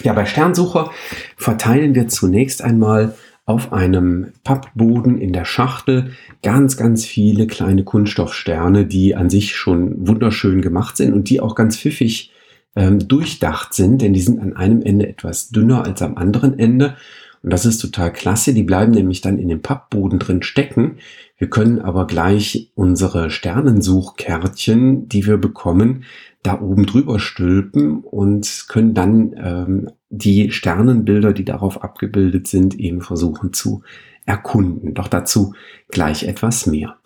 Ja, 0.03 0.13
bei 0.13 0.25
Sternsucher 0.25 0.91
verteilen 1.35 1.95
wir 1.95 2.07
zunächst 2.07 2.61
einmal 2.61 3.15
auf 3.45 3.73
einem 3.73 4.33
Pappboden 4.43 5.17
in 5.19 5.33
der 5.33 5.45
Schachtel 5.45 6.13
ganz, 6.41 6.77
ganz 6.77 7.05
viele 7.05 7.47
kleine 7.47 7.83
Kunststoffsterne, 7.83 8.85
die 8.85 9.15
an 9.15 9.29
sich 9.29 9.55
schon 9.55 10.07
wunderschön 10.07 10.61
gemacht 10.61 10.97
sind 10.97 11.13
und 11.13 11.29
die 11.29 11.41
auch 11.41 11.55
ganz 11.55 11.77
pfiffig 11.77 12.31
ähm, 12.75 13.05
durchdacht 13.07 13.73
sind, 13.73 14.01
denn 14.01 14.13
die 14.13 14.21
sind 14.21 14.39
an 14.39 14.55
einem 14.55 14.81
Ende 14.81 15.07
etwas 15.07 15.49
dünner 15.49 15.83
als 15.83 16.01
am 16.01 16.15
anderen 16.15 16.57
Ende 16.57 16.95
und 17.43 17.51
das 17.51 17.65
ist 17.65 17.79
total 17.79 18.13
klasse. 18.13 18.53
Die 18.53 18.63
bleiben 18.63 18.91
nämlich 18.91 19.21
dann 19.21 19.39
in 19.39 19.47
dem 19.47 19.61
Pappboden 19.61 20.19
drin 20.19 20.43
stecken. 20.43 20.97
Wir 21.37 21.49
können 21.49 21.79
aber 21.79 22.05
gleich 22.05 22.71
unsere 22.75 23.31
Sternensuchkärtchen, 23.31 25.09
die 25.09 25.25
wir 25.25 25.37
bekommen, 25.37 26.03
da 26.43 26.61
oben 26.61 26.85
drüber 26.85 27.19
stülpen 27.19 27.99
und 27.99 28.65
können 28.67 28.93
dann 28.93 29.33
ähm, 29.37 29.89
die 30.09 30.51
Sternenbilder, 30.51 31.33
die 31.33 31.45
darauf 31.45 31.83
abgebildet 31.83 32.47
sind, 32.47 32.79
eben 32.79 33.01
versuchen 33.01 33.53
zu 33.53 33.81
erkunden. 34.25 34.93
Doch 34.93 35.07
dazu 35.07 35.53
gleich 35.89 36.23
etwas 36.23 36.67
mehr. 36.67 36.97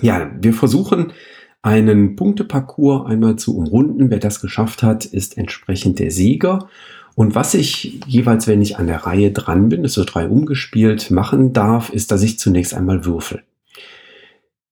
Ja, 0.00 0.30
wir 0.40 0.52
versuchen 0.52 1.12
einen 1.62 2.16
Punkteparcours 2.16 3.06
einmal 3.06 3.36
zu 3.36 3.56
umrunden. 3.56 4.10
Wer 4.10 4.18
das 4.18 4.40
geschafft 4.40 4.82
hat, 4.82 5.04
ist 5.04 5.38
entsprechend 5.38 5.98
der 5.98 6.10
Sieger. 6.10 6.68
Und 7.14 7.34
was 7.34 7.54
ich 7.54 8.00
jeweils, 8.06 8.46
wenn 8.46 8.60
ich 8.60 8.76
an 8.76 8.88
der 8.88 9.06
Reihe 9.06 9.30
dran 9.30 9.68
bin, 9.68 9.82
das 9.82 9.92
so 9.92 10.04
drei 10.04 10.28
umgespielt, 10.28 11.10
machen 11.10 11.52
darf, 11.52 11.90
ist, 11.90 12.10
dass 12.10 12.22
ich 12.22 12.38
zunächst 12.38 12.74
einmal 12.74 13.04
würfel. 13.04 13.42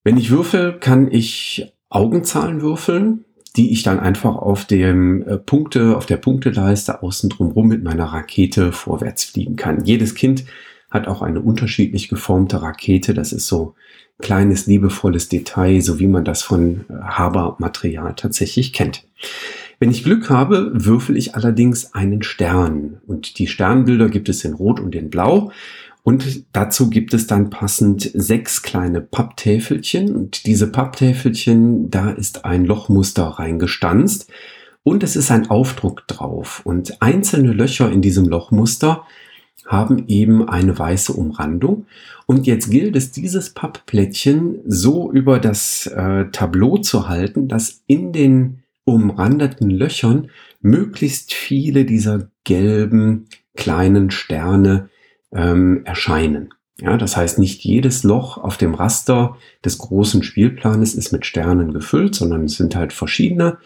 Wenn 0.04 0.16
ich 0.16 0.30
würfel, 0.30 0.78
kann 0.78 1.10
ich 1.10 1.72
Augenzahlen 1.88 2.60
würfeln, 2.60 3.24
die 3.56 3.72
ich 3.72 3.82
dann 3.82 4.00
einfach 4.00 4.34
auf 4.34 4.64
dem 4.64 5.22
äh, 5.28 5.38
Punkte, 5.38 5.96
auf 5.96 6.06
der 6.06 6.16
Punkteleiste 6.16 7.02
außen 7.02 7.30
drumherum 7.30 7.68
mit 7.68 7.84
meiner 7.84 8.06
Rakete 8.06 8.72
vorwärts 8.72 9.24
fliegen 9.24 9.56
kann. 9.56 9.84
Jedes 9.84 10.14
Kind 10.14 10.44
hat 10.90 11.06
auch 11.06 11.22
eine 11.22 11.40
unterschiedlich 11.40 12.08
geformte 12.08 12.62
Rakete. 12.62 13.14
Das 13.14 13.32
ist 13.32 13.46
so 13.46 13.74
kleines, 14.20 14.66
liebevolles 14.66 15.28
Detail, 15.28 15.80
so 15.80 15.98
wie 15.98 16.06
man 16.06 16.24
das 16.24 16.42
von 16.42 16.86
äh, 16.88 16.94
Haber-Material 17.02 18.14
tatsächlich 18.16 18.72
kennt. 18.72 19.04
Wenn 19.82 19.90
ich 19.90 20.04
Glück 20.04 20.30
habe, 20.30 20.70
würfel 20.72 21.16
ich 21.16 21.34
allerdings 21.34 21.92
einen 21.92 22.22
Stern. 22.22 23.00
Und 23.08 23.40
die 23.40 23.48
Sternbilder 23.48 24.08
gibt 24.08 24.28
es 24.28 24.44
in 24.44 24.52
Rot 24.52 24.78
und 24.78 24.94
in 24.94 25.10
Blau. 25.10 25.50
Und 26.04 26.44
dazu 26.52 26.88
gibt 26.88 27.14
es 27.14 27.26
dann 27.26 27.50
passend 27.50 28.08
sechs 28.14 28.62
kleine 28.62 29.00
Papptäfelchen. 29.00 30.14
Und 30.14 30.46
diese 30.46 30.68
Papptäfelchen, 30.68 31.90
da 31.90 32.10
ist 32.10 32.44
ein 32.44 32.64
Lochmuster 32.64 33.24
reingestanzt. 33.24 34.30
Und 34.84 35.02
es 35.02 35.16
ist 35.16 35.32
ein 35.32 35.50
Aufdruck 35.50 36.06
drauf. 36.06 36.62
Und 36.62 37.02
einzelne 37.02 37.52
Löcher 37.52 37.90
in 37.90 38.02
diesem 38.02 38.26
Lochmuster 38.26 39.04
haben 39.66 40.04
eben 40.06 40.48
eine 40.48 40.78
weiße 40.78 41.12
Umrandung. 41.12 41.86
Und 42.26 42.46
jetzt 42.46 42.70
gilt 42.70 42.94
es, 42.94 43.10
dieses 43.10 43.50
Pappplättchen 43.50 44.60
so 44.64 45.10
über 45.10 45.40
das 45.40 45.88
äh, 45.88 46.26
Tableau 46.30 46.78
zu 46.78 47.08
halten, 47.08 47.48
dass 47.48 47.82
in 47.88 48.12
den 48.12 48.61
umrandeten 48.84 49.70
Löchern 49.70 50.30
möglichst 50.60 51.32
viele 51.32 51.84
dieser 51.84 52.28
gelben 52.44 53.26
kleinen 53.54 54.10
Sterne 54.10 54.88
ähm, 55.32 55.82
erscheinen. 55.84 56.54
Ja, 56.80 56.96
das 56.96 57.16
heißt, 57.16 57.38
nicht 57.38 57.62
jedes 57.62 58.02
Loch 58.02 58.38
auf 58.38 58.56
dem 58.56 58.74
Raster 58.74 59.36
des 59.64 59.78
großen 59.78 60.22
Spielplanes 60.22 60.94
ist 60.94 61.12
mit 61.12 61.26
Sternen 61.26 61.72
gefüllt, 61.72 62.14
sondern 62.14 62.44
es 62.44 62.56
sind 62.56 62.74
halt 62.74 62.92
verschiedene 62.92 63.58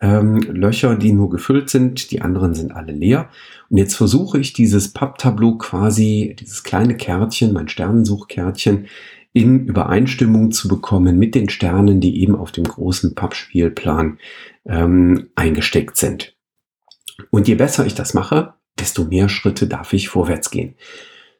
ähm, 0.00 0.40
Löcher, 0.40 0.96
die 0.96 1.12
nur 1.12 1.30
gefüllt 1.30 1.70
sind. 1.70 2.10
Die 2.10 2.20
anderen 2.20 2.54
sind 2.54 2.72
alle 2.72 2.92
leer. 2.92 3.30
Und 3.70 3.78
jetzt 3.78 3.94
versuche 3.94 4.38
ich 4.38 4.52
dieses 4.52 4.92
Papptableau 4.92 5.56
quasi, 5.56 6.36
dieses 6.38 6.62
kleine 6.62 6.96
Kärtchen, 6.96 7.52
mein 7.52 7.68
Sternensuchkärtchen, 7.68 8.86
in 9.32 9.66
Übereinstimmung 9.66 10.50
zu 10.52 10.68
bekommen 10.68 11.18
mit 11.18 11.34
den 11.34 11.48
Sternen, 11.48 12.00
die 12.00 12.22
eben 12.22 12.34
auf 12.34 12.50
dem 12.50 12.64
großen 12.64 13.14
Pappspielplan 13.14 14.18
ähm, 14.68 15.30
eingesteckt 15.34 15.96
sind. 15.96 16.36
Und 17.30 17.48
je 17.48 17.56
besser 17.56 17.86
ich 17.86 17.94
das 17.94 18.14
mache, 18.14 18.54
desto 18.78 19.04
mehr 19.04 19.28
Schritte 19.28 19.66
darf 19.66 19.92
ich 19.92 20.08
vorwärts 20.08 20.50
gehen. 20.50 20.76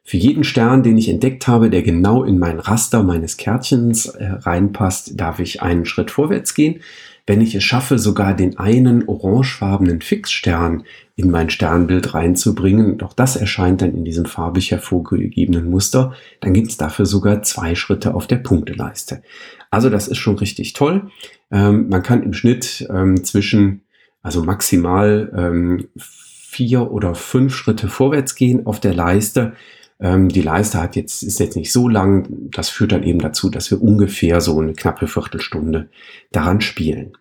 Für 0.03 0.17
jeden 0.17 0.43
Stern, 0.43 0.81
den 0.81 0.97
ich 0.97 1.09
entdeckt 1.09 1.47
habe, 1.47 1.69
der 1.69 1.83
genau 1.83 2.23
in 2.23 2.39
mein 2.39 2.59
Raster 2.59 3.03
meines 3.03 3.37
Kärtchens 3.37 4.07
äh, 4.07 4.25
reinpasst, 4.25 5.19
darf 5.19 5.39
ich 5.39 5.61
einen 5.61 5.85
Schritt 5.85 6.11
vorwärts 6.11 6.53
gehen. 6.53 6.81
Wenn 7.29 7.41
ich 7.41 7.53
es 7.53 7.63
schaffe, 7.63 7.99
sogar 7.99 8.35
den 8.35 8.57
einen 8.57 9.07
orangefarbenen 9.07 10.01
Fixstern 10.01 10.83
in 11.15 11.29
mein 11.29 11.51
Sternbild 11.51 12.15
reinzubringen, 12.15 12.97
doch 12.97 13.13
das 13.13 13.35
erscheint 13.35 13.83
dann 13.83 13.93
in 13.93 14.03
diesem 14.03 14.25
farbig 14.25 14.71
hervorgegebenen 14.71 15.69
Muster, 15.69 16.15
dann 16.41 16.53
gibt 16.53 16.69
es 16.69 16.77
dafür 16.77 17.05
sogar 17.05 17.43
zwei 17.43 17.75
Schritte 17.75 18.15
auf 18.15 18.25
der 18.25 18.37
Punkteleiste. 18.37 19.21
Also 19.69 19.91
das 19.91 20.07
ist 20.07 20.17
schon 20.17 20.39
richtig 20.39 20.73
toll. 20.73 21.11
Ähm, 21.51 21.87
man 21.89 22.01
kann 22.01 22.23
im 22.23 22.33
Schnitt 22.33 22.87
ähm, 22.89 23.23
zwischen, 23.23 23.81
also 24.23 24.43
maximal 24.43 25.31
ähm, 25.35 25.87
vier 25.97 26.89
oder 26.89 27.13
fünf 27.13 27.55
Schritte 27.55 27.89
vorwärts 27.89 28.33
gehen 28.33 28.65
auf 28.65 28.79
der 28.79 28.95
Leiste. 28.95 29.53
Ähm, 29.99 30.29
die 30.29 30.41
Leiste 30.41 30.81
hat 30.81 30.95
jetzt, 30.95 31.23
ist 31.23 31.39
jetzt 31.39 31.55
nicht 31.55 31.71
so 31.71 31.87
lang. 31.87 32.27
Das 32.51 32.69
führt 32.69 32.91
dann 32.91 33.03
eben 33.03 33.19
dazu, 33.19 33.49
dass 33.49 33.71
wir 33.71 33.81
ungefähr 33.81 34.41
so 34.41 34.59
eine 34.59 34.73
knappe 34.73 35.07
Viertelstunde 35.07 35.89
daran 36.31 36.61
spielen. 36.61 37.13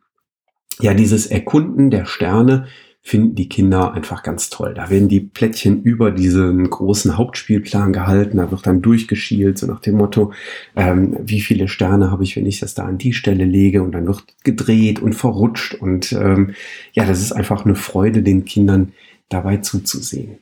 Ja, 0.80 0.94
dieses 0.94 1.26
Erkunden 1.26 1.90
der 1.90 2.06
Sterne 2.06 2.66
finden 3.08 3.34
die 3.34 3.48
Kinder 3.48 3.94
einfach 3.94 4.22
ganz 4.22 4.50
toll. 4.50 4.74
Da 4.74 4.90
werden 4.90 5.08
die 5.08 5.20
Plättchen 5.20 5.82
über 5.82 6.10
diesen 6.10 6.68
großen 6.68 7.16
Hauptspielplan 7.16 7.92
gehalten, 7.92 8.36
da 8.36 8.50
wird 8.50 8.66
dann 8.66 8.82
durchgeschielt, 8.82 9.56
so 9.56 9.66
nach 9.66 9.80
dem 9.80 9.96
Motto, 9.96 10.32
ähm, 10.76 11.16
wie 11.22 11.40
viele 11.40 11.68
Sterne 11.68 12.10
habe 12.10 12.24
ich, 12.24 12.36
wenn 12.36 12.44
ich 12.44 12.60
das 12.60 12.74
da 12.74 12.84
an 12.84 12.98
die 12.98 13.14
Stelle 13.14 13.44
lege 13.44 13.82
und 13.82 13.92
dann 13.92 14.06
wird 14.06 14.24
gedreht 14.44 15.00
und 15.00 15.14
verrutscht 15.14 15.74
und 15.74 16.12
ähm, 16.12 16.54
ja, 16.92 17.06
das 17.06 17.20
ist 17.20 17.32
einfach 17.32 17.64
eine 17.64 17.76
Freude, 17.76 18.22
den 18.22 18.44
Kindern 18.44 18.92
dabei 19.30 19.58
zuzusehen. 19.58 20.38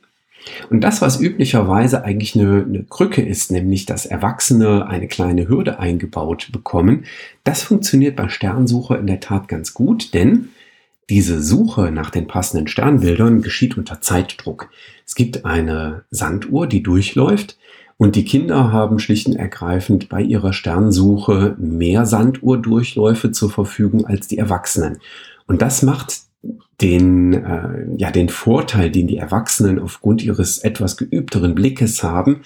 Und 0.69 0.81
das, 0.81 1.01
was 1.01 1.19
üblicherweise 1.19 2.03
eigentlich 2.03 2.35
eine, 2.35 2.63
eine, 2.63 2.83
Krücke 2.83 3.21
ist, 3.21 3.51
nämlich 3.51 3.85
dass 3.85 4.05
Erwachsene 4.05 4.87
eine 4.87 5.07
kleine 5.07 5.47
Hürde 5.47 5.79
eingebaut 5.79 6.49
bekommen, 6.51 7.05
das 7.43 7.63
funktioniert 7.63 8.15
bei 8.15 8.29
Sternsucher 8.29 8.99
in 8.99 9.07
der 9.07 9.19
Tat 9.19 9.47
ganz 9.47 9.73
gut, 9.73 10.13
denn 10.13 10.49
diese 11.09 11.41
Suche 11.41 11.91
nach 11.91 12.09
den 12.09 12.27
passenden 12.27 12.67
Sternbildern 12.67 13.41
geschieht 13.41 13.77
unter 13.77 14.01
Zeitdruck. 14.01 14.69
Es 15.05 15.15
gibt 15.15 15.45
eine 15.45 16.03
Sanduhr, 16.11 16.67
die 16.67 16.83
durchläuft 16.83 17.57
und 17.97 18.15
die 18.15 18.25
Kinder 18.25 18.71
haben 18.71 18.99
schlicht 18.99 19.27
und 19.27 19.35
ergreifend 19.35 20.09
bei 20.09 20.21
ihrer 20.21 20.53
Sternsuche 20.53 21.55
mehr 21.57 22.05
Sanduhrdurchläufe 22.05 23.31
zur 23.31 23.49
Verfügung 23.49 24.05
als 24.05 24.27
die 24.27 24.37
Erwachsenen. 24.37 24.99
Und 25.47 25.61
das 25.61 25.81
macht 25.81 26.26
den, 26.81 27.33
äh, 27.33 27.87
ja, 27.97 28.11
den 28.11 28.29
Vorteil, 28.29 28.91
den 28.91 29.07
die 29.07 29.17
Erwachsenen 29.17 29.79
aufgrund 29.79 30.23
ihres 30.23 30.59
etwas 30.59 30.97
geübteren 30.97 31.55
Blickes 31.55 32.03
haben, 32.03 32.41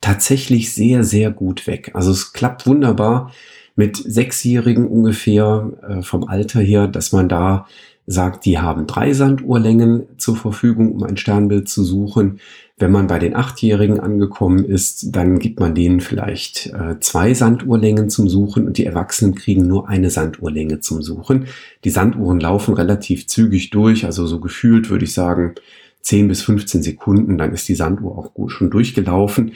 tatsächlich 0.00 0.74
sehr, 0.74 1.04
sehr 1.04 1.30
gut 1.30 1.66
weg. 1.66 1.90
Also 1.94 2.10
es 2.10 2.32
klappt 2.32 2.66
wunderbar 2.66 3.32
mit 3.76 3.96
Sechsjährigen 3.96 4.86
ungefähr 4.86 5.70
äh, 5.88 6.02
vom 6.02 6.24
Alter 6.24 6.60
her, 6.60 6.88
dass 6.88 7.12
man 7.12 7.28
da 7.28 7.66
sagt, 8.06 8.44
die 8.44 8.58
haben 8.58 8.86
drei 8.86 9.12
Sanduhrlängen 9.12 10.04
zur 10.16 10.36
Verfügung, 10.36 10.92
um 10.92 11.02
ein 11.02 11.16
Sternbild 11.16 11.68
zu 11.68 11.82
suchen. 11.82 12.40
Wenn 12.78 12.92
man 12.92 13.06
bei 13.06 13.18
den 13.18 13.34
Achtjährigen 13.34 14.00
angekommen 14.00 14.64
ist, 14.64 15.16
dann 15.16 15.38
gibt 15.38 15.60
man 15.60 15.74
denen 15.74 16.00
vielleicht 16.00 16.66
äh, 16.66 17.00
zwei 17.00 17.34
Sanduhrlängen 17.34 18.10
zum 18.10 18.28
Suchen 18.28 18.66
und 18.66 18.78
die 18.78 18.84
Erwachsenen 18.84 19.34
kriegen 19.34 19.66
nur 19.66 19.88
eine 19.88 20.10
Sanduhrlänge 20.10 20.80
zum 20.80 21.02
Suchen. 21.02 21.46
Die 21.84 21.90
Sanduhren 21.90 22.38
laufen 22.38 22.74
relativ 22.74 23.26
zügig 23.26 23.70
durch, 23.70 24.04
also 24.04 24.26
so 24.26 24.40
gefühlt 24.40 24.90
würde 24.90 25.04
ich 25.04 25.14
sagen 25.14 25.54
10 26.02 26.28
bis 26.28 26.42
15 26.42 26.84
Sekunden, 26.84 27.36
dann 27.36 27.52
ist 27.52 27.68
die 27.68 27.74
Sanduhr 27.74 28.16
auch 28.16 28.32
gut 28.32 28.52
schon 28.52 28.70
durchgelaufen. 28.70 29.52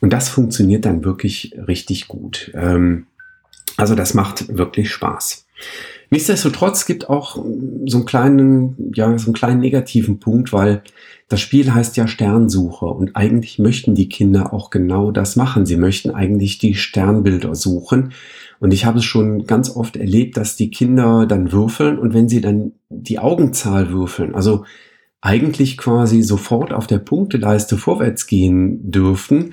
Und 0.00 0.12
das 0.12 0.28
funktioniert 0.28 0.84
dann 0.84 1.04
wirklich 1.04 1.56
richtig 1.66 2.06
gut. 2.06 2.52
Ähm, 2.54 3.06
also 3.76 3.96
das 3.96 4.14
macht 4.14 4.56
wirklich 4.56 4.90
Spaß. 4.90 5.47
Nichtsdestotrotz 6.10 6.86
gibt 6.86 7.10
auch 7.10 7.34
so 7.34 7.98
einen 7.98 8.06
kleinen, 8.06 8.92
ja, 8.94 9.16
so 9.18 9.26
einen 9.26 9.34
kleinen 9.34 9.60
negativen 9.60 10.20
Punkt, 10.20 10.52
weil 10.52 10.82
das 11.28 11.40
Spiel 11.40 11.74
heißt 11.74 11.98
ja 11.98 12.08
Sternsucher 12.08 12.96
und 12.96 13.14
eigentlich 13.14 13.58
möchten 13.58 13.94
die 13.94 14.08
Kinder 14.08 14.54
auch 14.54 14.70
genau 14.70 15.10
das 15.10 15.36
machen. 15.36 15.66
Sie 15.66 15.76
möchten 15.76 16.10
eigentlich 16.10 16.58
die 16.58 16.74
Sternbilder 16.74 17.54
suchen. 17.54 18.12
Und 18.60 18.72
ich 18.72 18.86
habe 18.86 18.98
es 18.98 19.04
schon 19.04 19.46
ganz 19.46 19.74
oft 19.76 19.96
erlebt, 19.96 20.38
dass 20.38 20.56
die 20.56 20.70
Kinder 20.70 21.26
dann 21.26 21.52
würfeln 21.52 21.98
und 21.98 22.14
wenn 22.14 22.28
sie 22.28 22.40
dann 22.40 22.72
die 22.88 23.18
Augenzahl 23.18 23.92
würfeln, 23.92 24.34
also 24.34 24.64
eigentlich 25.20 25.76
quasi 25.76 26.22
sofort 26.22 26.72
auf 26.72 26.86
der 26.86 26.98
Punkteleiste 26.98 27.76
vorwärts 27.76 28.26
gehen 28.26 28.90
dürften, 28.90 29.52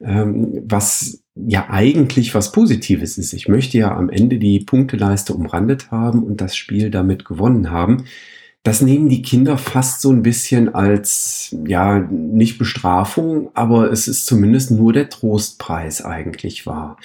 ähm, 0.00 0.62
was 0.66 1.23
ja 1.34 1.68
eigentlich 1.68 2.34
was 2.34 2.52
Positives 2.52 3.18
ist. 3.18 3.32
Ich 3.32 3.48
möchte 3.48 3.78
ja 3.78 3.96
am 3.96 4.08
Ende 4.08 4.38
die 4.38 4.60
Punkteleiste 4.60 5.34
umrandet 5.34 5.90
haben 5.90 6.22
und 6.22 6.40
das 6.40 6.56
Spiel 6.56 6.90
damit 6.90 7.24
gewonnen 7.24 7.70
haben. 7.70 8.04
Das 8.62 8.80
nehmen 8.80 9.08
die 9.08 9.20
Kinder 9.20 9.58
fast 9.58 10.00
so 10.00 10.10
ein 10.10 10.22
bisschen 10.22 10.74
als, 10.74 11.54
ja, 11.66 11.98
nicht 11.98 12.56
Bestrafung, 12.56 13.50
aber 13.52 13.92
es 13.92 14.08
ist 14.08 14.26
zumindest 14.26 14.70
nur 14.70 14.92
der 14.92 15.10
Trostpreis 15.10 16.02
eigentlich 16.02 16.66
wahr. 16.66 16.96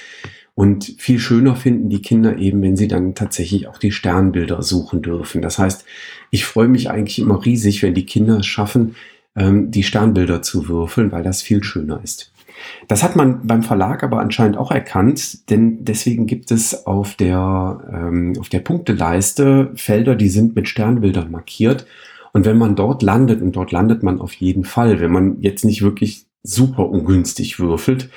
Und 0.56 0.96
viel 0.98 1.20
schöner 1.20 1.56
finden 1.56 1.90
die 1.90 2.02
Kinder 2.02 2.38
eben, 2.38 2.62
wenn 2.62 2.78
sie 2.78 2.88
dann 2.88 3.16
tatsächlich 3.16 3.68
auch 3.68 3.78
die 3.78 3.92
Sternbilder 3.92 4.62
suchen 4.62 5.02
dürfen. 5.02 5.42
Das 5.42 5.58
heißt, 5.58 5.86
ich 6.32 6.46
freue 6.46 6.68
mich 6.68 6.90
eigentlich 6.90 7.20
immer 7.20 7.44
riesig, 7.46 7.82
wenn 7.82 7.94
die 7.94 8.06
Kinder 8.06 8.40
es 8.40 8.46
schaffen, 8.46 8.96
ähm, 9.36 9.72
die 9.72 9.84
Sternbilder 9.84 10.42
zu 10.42 10.68
würfeln, 10.68 11.12
weil 11.12 11.24
das 11.24 11.42
viel 11.42 11.64
schöner 11.64 12.02
ist. 12.04 12.32
Das 12.88 13.04
hat 13.04 13.16
man 13.16 13.46
beim 13.46 13.64
Verlag 13.64 14.04
aber 14.04 14.20
anscheinend 14.20 14.58
auch 14.58 14.72
erkannt, 14.72 15.50
denn 15.50 15.84
deswegen 15.86 16.26
gibt 16.26 16.52
es 16.52 16.86
auf 16.86 17.16
der, 17.16 17.80
ähm, 17.92 18.34
auf 18.40 18.50
der 18.50 18.60
Punkteleiste 18.60 19.72
Felder, 19.76 20.16
die 20.16 20.30
sind 20.30 20.56
mit 20.56 20.68
Sternbildern 20.68 21.32
markiert. 21.32 21.86
Und 22.34 22.46
wenn 22.46 22.58
man 22.58 22.76
dort 22.76 23.02
landet, 23.02 23.42
und 23.42 23.56
dort 23.56 23.72
landet 23.72 24.04
man 24.04 24.22
auf 24.22 24.34
jeden 24.34 24.64
Fall, 24.64 25.00
wenn 25.00 25.12
man 25.12 25.42
jetzt 25.42 25.66
nicht 25.66 25.82
wirklich 25.82 26.26
super 26.44 26.90
ungünstig 26.90 27.60
würfelt, 27.60 28.10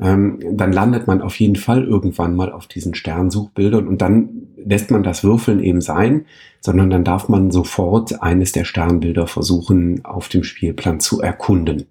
ähm, 0.00 0.38
dann 0.52 0.72
landet 0.72 1.06
man 1.06 1.20
auf 1.20 1.38
jeden 1.38 1.56
Fall 1.56 1.84
irgendwann 1.84 2.34
mal 2.34 2.50
auf 2.50 2.66
diesen 2.66 2.94
Sternsuchbildern 2.94 3.86
und 3.86 4.00
dann 4.00 4.48
lässt 4.64 4.90
man 4.90 5.02
das 5.02 5.22
Würfeln 5.22 5.60
eben 5.60 5.80
sein, 5.80 6.26
sondern 6.60 6.90
dann 6.90 7.04
darf 7.04 7.28
man 7.28 7.50
sofort 7.50 8.22
eines 8.22 8.52
der 8.52 8.64
Sternbilder 8.64 9.26
versuchen, 9.26 10.04
auf 10.04 10.28
dem 10.28 10.44
Spielplan 10.44 11.00
zu 11.00 11.20
erkunden. 11.20 11.86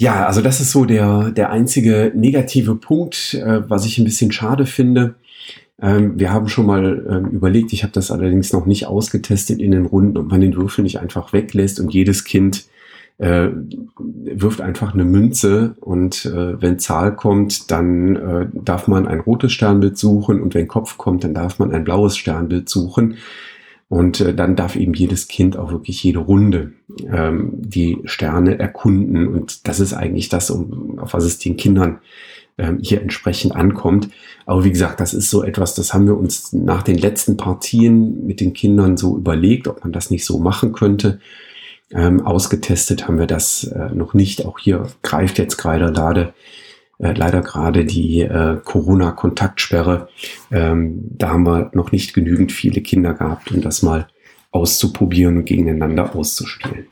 Ja, 0.00 0.24
also 0.26 0.40
das 0.40 0.62
ist 0.62 0.70
so 0.70 0.86
der, 0.86 1.30
der 1.30 1.50
einzige 1.50 2.10
negative 2.14 2.74
Punkt, 2.74 3.34
äh, 3.34 3.68
was 3.68 3.84
ich 3.84 3.98
ein 3.98 4.04
bisschen 4.04 4.32
schade 4.32 4.64
finde. 4.64 5.16
Ähm, 5.78 6.18
wir 6.18 6.32
haben 6.32 6.48
schon 6.48 6.64
mal 6.64 7.06
ähm, 7.06 7.26
überlegt, 7.26 7.74
ich 7.74 7.82
habe 7.82 7.92
das 7.92 8.10
allerdings 8.10 8.50
noch 8.54 8.64
nicht 8.64 8.86
ausgetestet 8.86 9.60
in 9.60 9.72
den 9.72 9.84
Runden, 9.84 10.16
ob 10.16 10.30
man 10.30 10.40
den 10.40 10.56
Würfel 10.56 10.84
nicht 10.84 11.00
einfach 11.00 11.34
weglässt 11.34 11.80
und 11.80 11.92
jedes 11.92 12.24
Kind 12.24 12.64
äh, 13.18 13.48
wirft 13.98 14.62
einfach 14.62 14.94
eine 14.94 15.04
Münze 15.04 15.74
und 15.80 16.24
äh, 16.24 16.62
wenn 16.62 16.78
Zahl 16.78 17.14
kommt, 17.14 17.70
dann 17.70 18.16
äh, 18.16 18.46
darf 18.54 18.88
man 18.88 19.06
ein 19.06 19.20
rotes 19.20 19.52
Sternbild 19.52 19.98
suchen 19.98 20.40
und 20.40 20.54
wenn 20.54 20.66
Kopf 20.66 20.96
kommt, 20.96 21.24
dann 21.24 21.34
darf 21.34 21.58
man 21.58 21.72
ein 21.72 21.84
blaues 21.84 22.16
Sternbild 22.16 22.70
suchen. 22.70 23.18
Und 23.90 24.20
äh, 24.20 24.32
dann 24.32 24.54
darf 24.54 24.76
eben 24.76 24.94
jedes 24.94 25.26
Kind 25.26 25.56
auch 25.56 25.72
wirklich 25.72 26.02
jede 26.04 26.20
Runde 26.20 26.72
ähm, 27.12 27.50
die 27.54 27.98
Sterne 28.04 28.56
erkunden. 28.56 29.26
Und 29.26 29.66
das 29.66 29.80
ist 29.80 29.94
eigentlich 29.94 30.28
das, 30.28 30.48
um, 30.48 31.00
auf 31.00 31.12
was 31.12 31.24
es 31.24 31.40
den 31.40 31.56
Kindern 31.56 31.98
ähm, 32.56 32.78
hier 32.80 33.02
entsprechend 33.02 33.56
ankommt. 33.56 34.08
Aber 34.46 34.62
wie 34.62 34.70
gesagt, 34.70 35.00
das 35.00 35.12
ist 35.12 35.28
so 35.28 35.42
etwas, 35.42 35.74
das 35.74 35.92
haben 35.92 36.06
wir 36.06 36.16
uns 36.16 36.52
nach 36.52 36.84
den 36.84 36.98
letzten 36.98 37.36
Partien 37.36 38.24
mit 38.26 38.40
den 38.40 38.52
Kindern 38.52 38.96
so 38.96 39.16
überlegt, 39.16 39.66
ob 39.66 39.82
man 39.82 39.92
das 39.92 40.08
nicht 40.08 40.24
so 40.24 40.38
machen 40.38 40.72
könnte. 40.72 41.18
Ähm, 41.92 42.24
ausgetestet 42.24 43.08
haben 43.08 43.18
wir 43.18 43.26
das 43.26 43.64
äh, 43.64 43.92
noch 43.92 44.14
nicht. 44.14 44.46
Auch 44.46 44.60
hier 44.60 44.86
greift 45.02 45.36
jetzt 45.38 45.56
gerade 45.56 45.86
Lade 45.86 46.32
äh, 47.00 47.12
leider 47.12 47.40
gerade 47.40 47.84
die 47.84 48.20
äh, 48.20 48.58
Corona-Kontaktsperre. 48.64 50.08
Ähm, 50.50 51.02
da 51.10 51.30
haben 51.30 51.46
wir 51.46 51.70
noch 51.74 51.92
nicht 51.92 52.14
genügend 52.14 52.52
viele 52.52 52.80
Kinder 52.80 53.14
gehabt, 53.14 53.50
um 53.50 53.60
das 53.60 53.82
mal 53.82 54.08
auszuprobieren 54.50 55.38
und 55.38 55.44
gegeneinander 55.44 56.14
auszuspielen. 56.14 56.86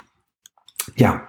Ja, 0.97 1.29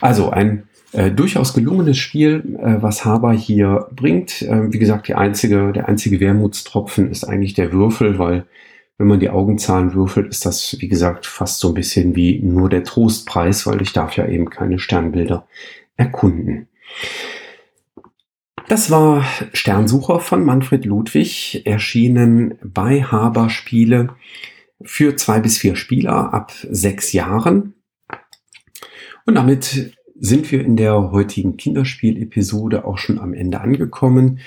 also 0.00 0.30
ein 0.30 0.68
äh, 0.92 1.10
durchaus 1.10 1.54
gelungenes 1.54 1.98
Spiel, 1.98 2.58
äh, 2.58 2.82
was 2.82 3.04
Haber 3.04 3.32
hier 3.32 3.88
bringt. 3.94 4.42
Äh, 4.42 4.72
wie 4.72 4.78
gesagt, 4.78 5.08
die 5.08 5.14
einzige, 5.14 5.72
der 5.72 5.88
einzige 5.88 6.20
Wermutstropfen 6.20 7.10
ist 7.10 7.24
eigentlich 7.24 7.54
der 7.54 7.72
Würfel, 7.72 8.18
weil 8.18 8.46
wenn 8.98 9.06
man 9.06 9.20
die 9.20 9.30
Augenzahlen 9.30 9.94
würfelt, 9.94 10.28
ist 10.28 10.44
das, 10.44 10.76
wie 10.78 10.88
gesagt, 10.88 11.24
fast 11.24 11.60
so 11.60 11.68
ein 11.68 11.74
bisschen 11.74 12.16
wie 12.16 12.40
nur 12.42 12.68
der 12.68 12.84
Trostpreis, 12.84 13.66
weil 13.66 13.80
ich 13.80 13.94
darf 13.94 14.16
ja 14.16 14.26
eben 14.26 14.50
keine 14.50 14.78
Sternbilder 14.78 15.46
erkunden. 15.96 16.68
Das 18.70 18.88
war 18.88 19.26
Sternsucher 19.52 20.20
von 20.20 20.44
Manfred 20.44 20.84
Ludwig, 20.84 21.62
erschienen 21.64 22.54
bei 22.62 23.02
Haber 23.02 23.50
Spiele 23.50 24.10
für 24.80 25.16
zwei 25.16 25.40
bis 25.40 25.58
vier 25.58 25.74
Spieler 25.74 26.32
ab 26.32 26.52
sechs 26.70 27.12
Jahren. 27.12 27.74
Und 29.26 29.34
damit 29.34 29.96
sind 30.14 30.52
wir 30.52 30.64
in 30.64 30.76
der 30.76 31.10
heutigen 31.10 31.56
Kinderspiel-Episode 31.56 32.84
auch 32.84 32.98
schon 32.98 33.18
am 33.18 33.34
Ende 33.34 33.60
angekommen. 33.60 34.38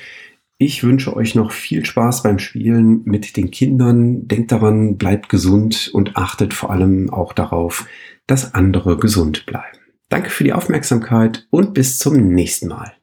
Ich 0.58 0.86
wünsche 0.86 1.14
euch 1.18 1.36
noch 1.36 1.52
viel 1.52 1.84
Spaß 1.84 2.24
beim 2.24 2.40
Spielen 2.40 3.02
mit 3.04 3.36
den 3.36 3.52
Kindern. 3.52 4.30
Denkt 4.30 4.54
daran, 4.54 4.96
bleibt 4.96 5.28
gesund 5.28 5.90
und 5.92 6.16
achtet 6.16 6.54
vor 6.54 6.72
allem 6.72 7.10
auch 7.10 7.34
darauf, 7.34 7.88
dass 8.26 8.54
andere 8.54 8.98
gesund 8.98 9.46
bleiben. 9.46 9.80
Danke 10.08 10.30
für 10.30 10.46
die 10.46 10.54
Aufmerksamkeit 10.54 11.46
und 11.50 11.74
bis 11.74 12.00
zum 12.00 12.30
nächsten 12.34 12.70
Mal. 12.70 12.94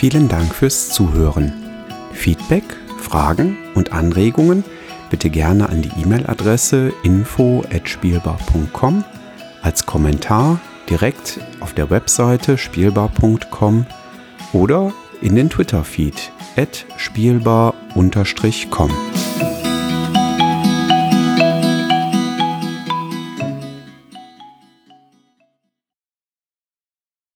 Vielen 0.00 0.28
Dank 0.28 0.54
fürs 0.54 0.88
Zuhören. 0.88 1.52
Feedback, 2.14 2.64
Fragen 2.96 3.58
und 3.74 3.92
Anregungen 3.92 4.64
bitte 5.10 5.28
gerne 5.28 5.68
an 5.68 5.82
die 5.82 5.90
E-Mail-Adresse 6.00 6.94
info@spielbar.com 7.02 9.04
als 9.60 9.84
Kommentar 9.84 10.58
direkt 10.88 11.40
auf 11.60 11.74
der 11.74 11.90
Webseite 11.90 12.56
spielbar.com 12.56 13.84
oder 14.54 14.90
in 15.20 15.34
den 15.34 15.50
Twitter-Feed 15.50 16.32
spielbar-com. 16.96 18.90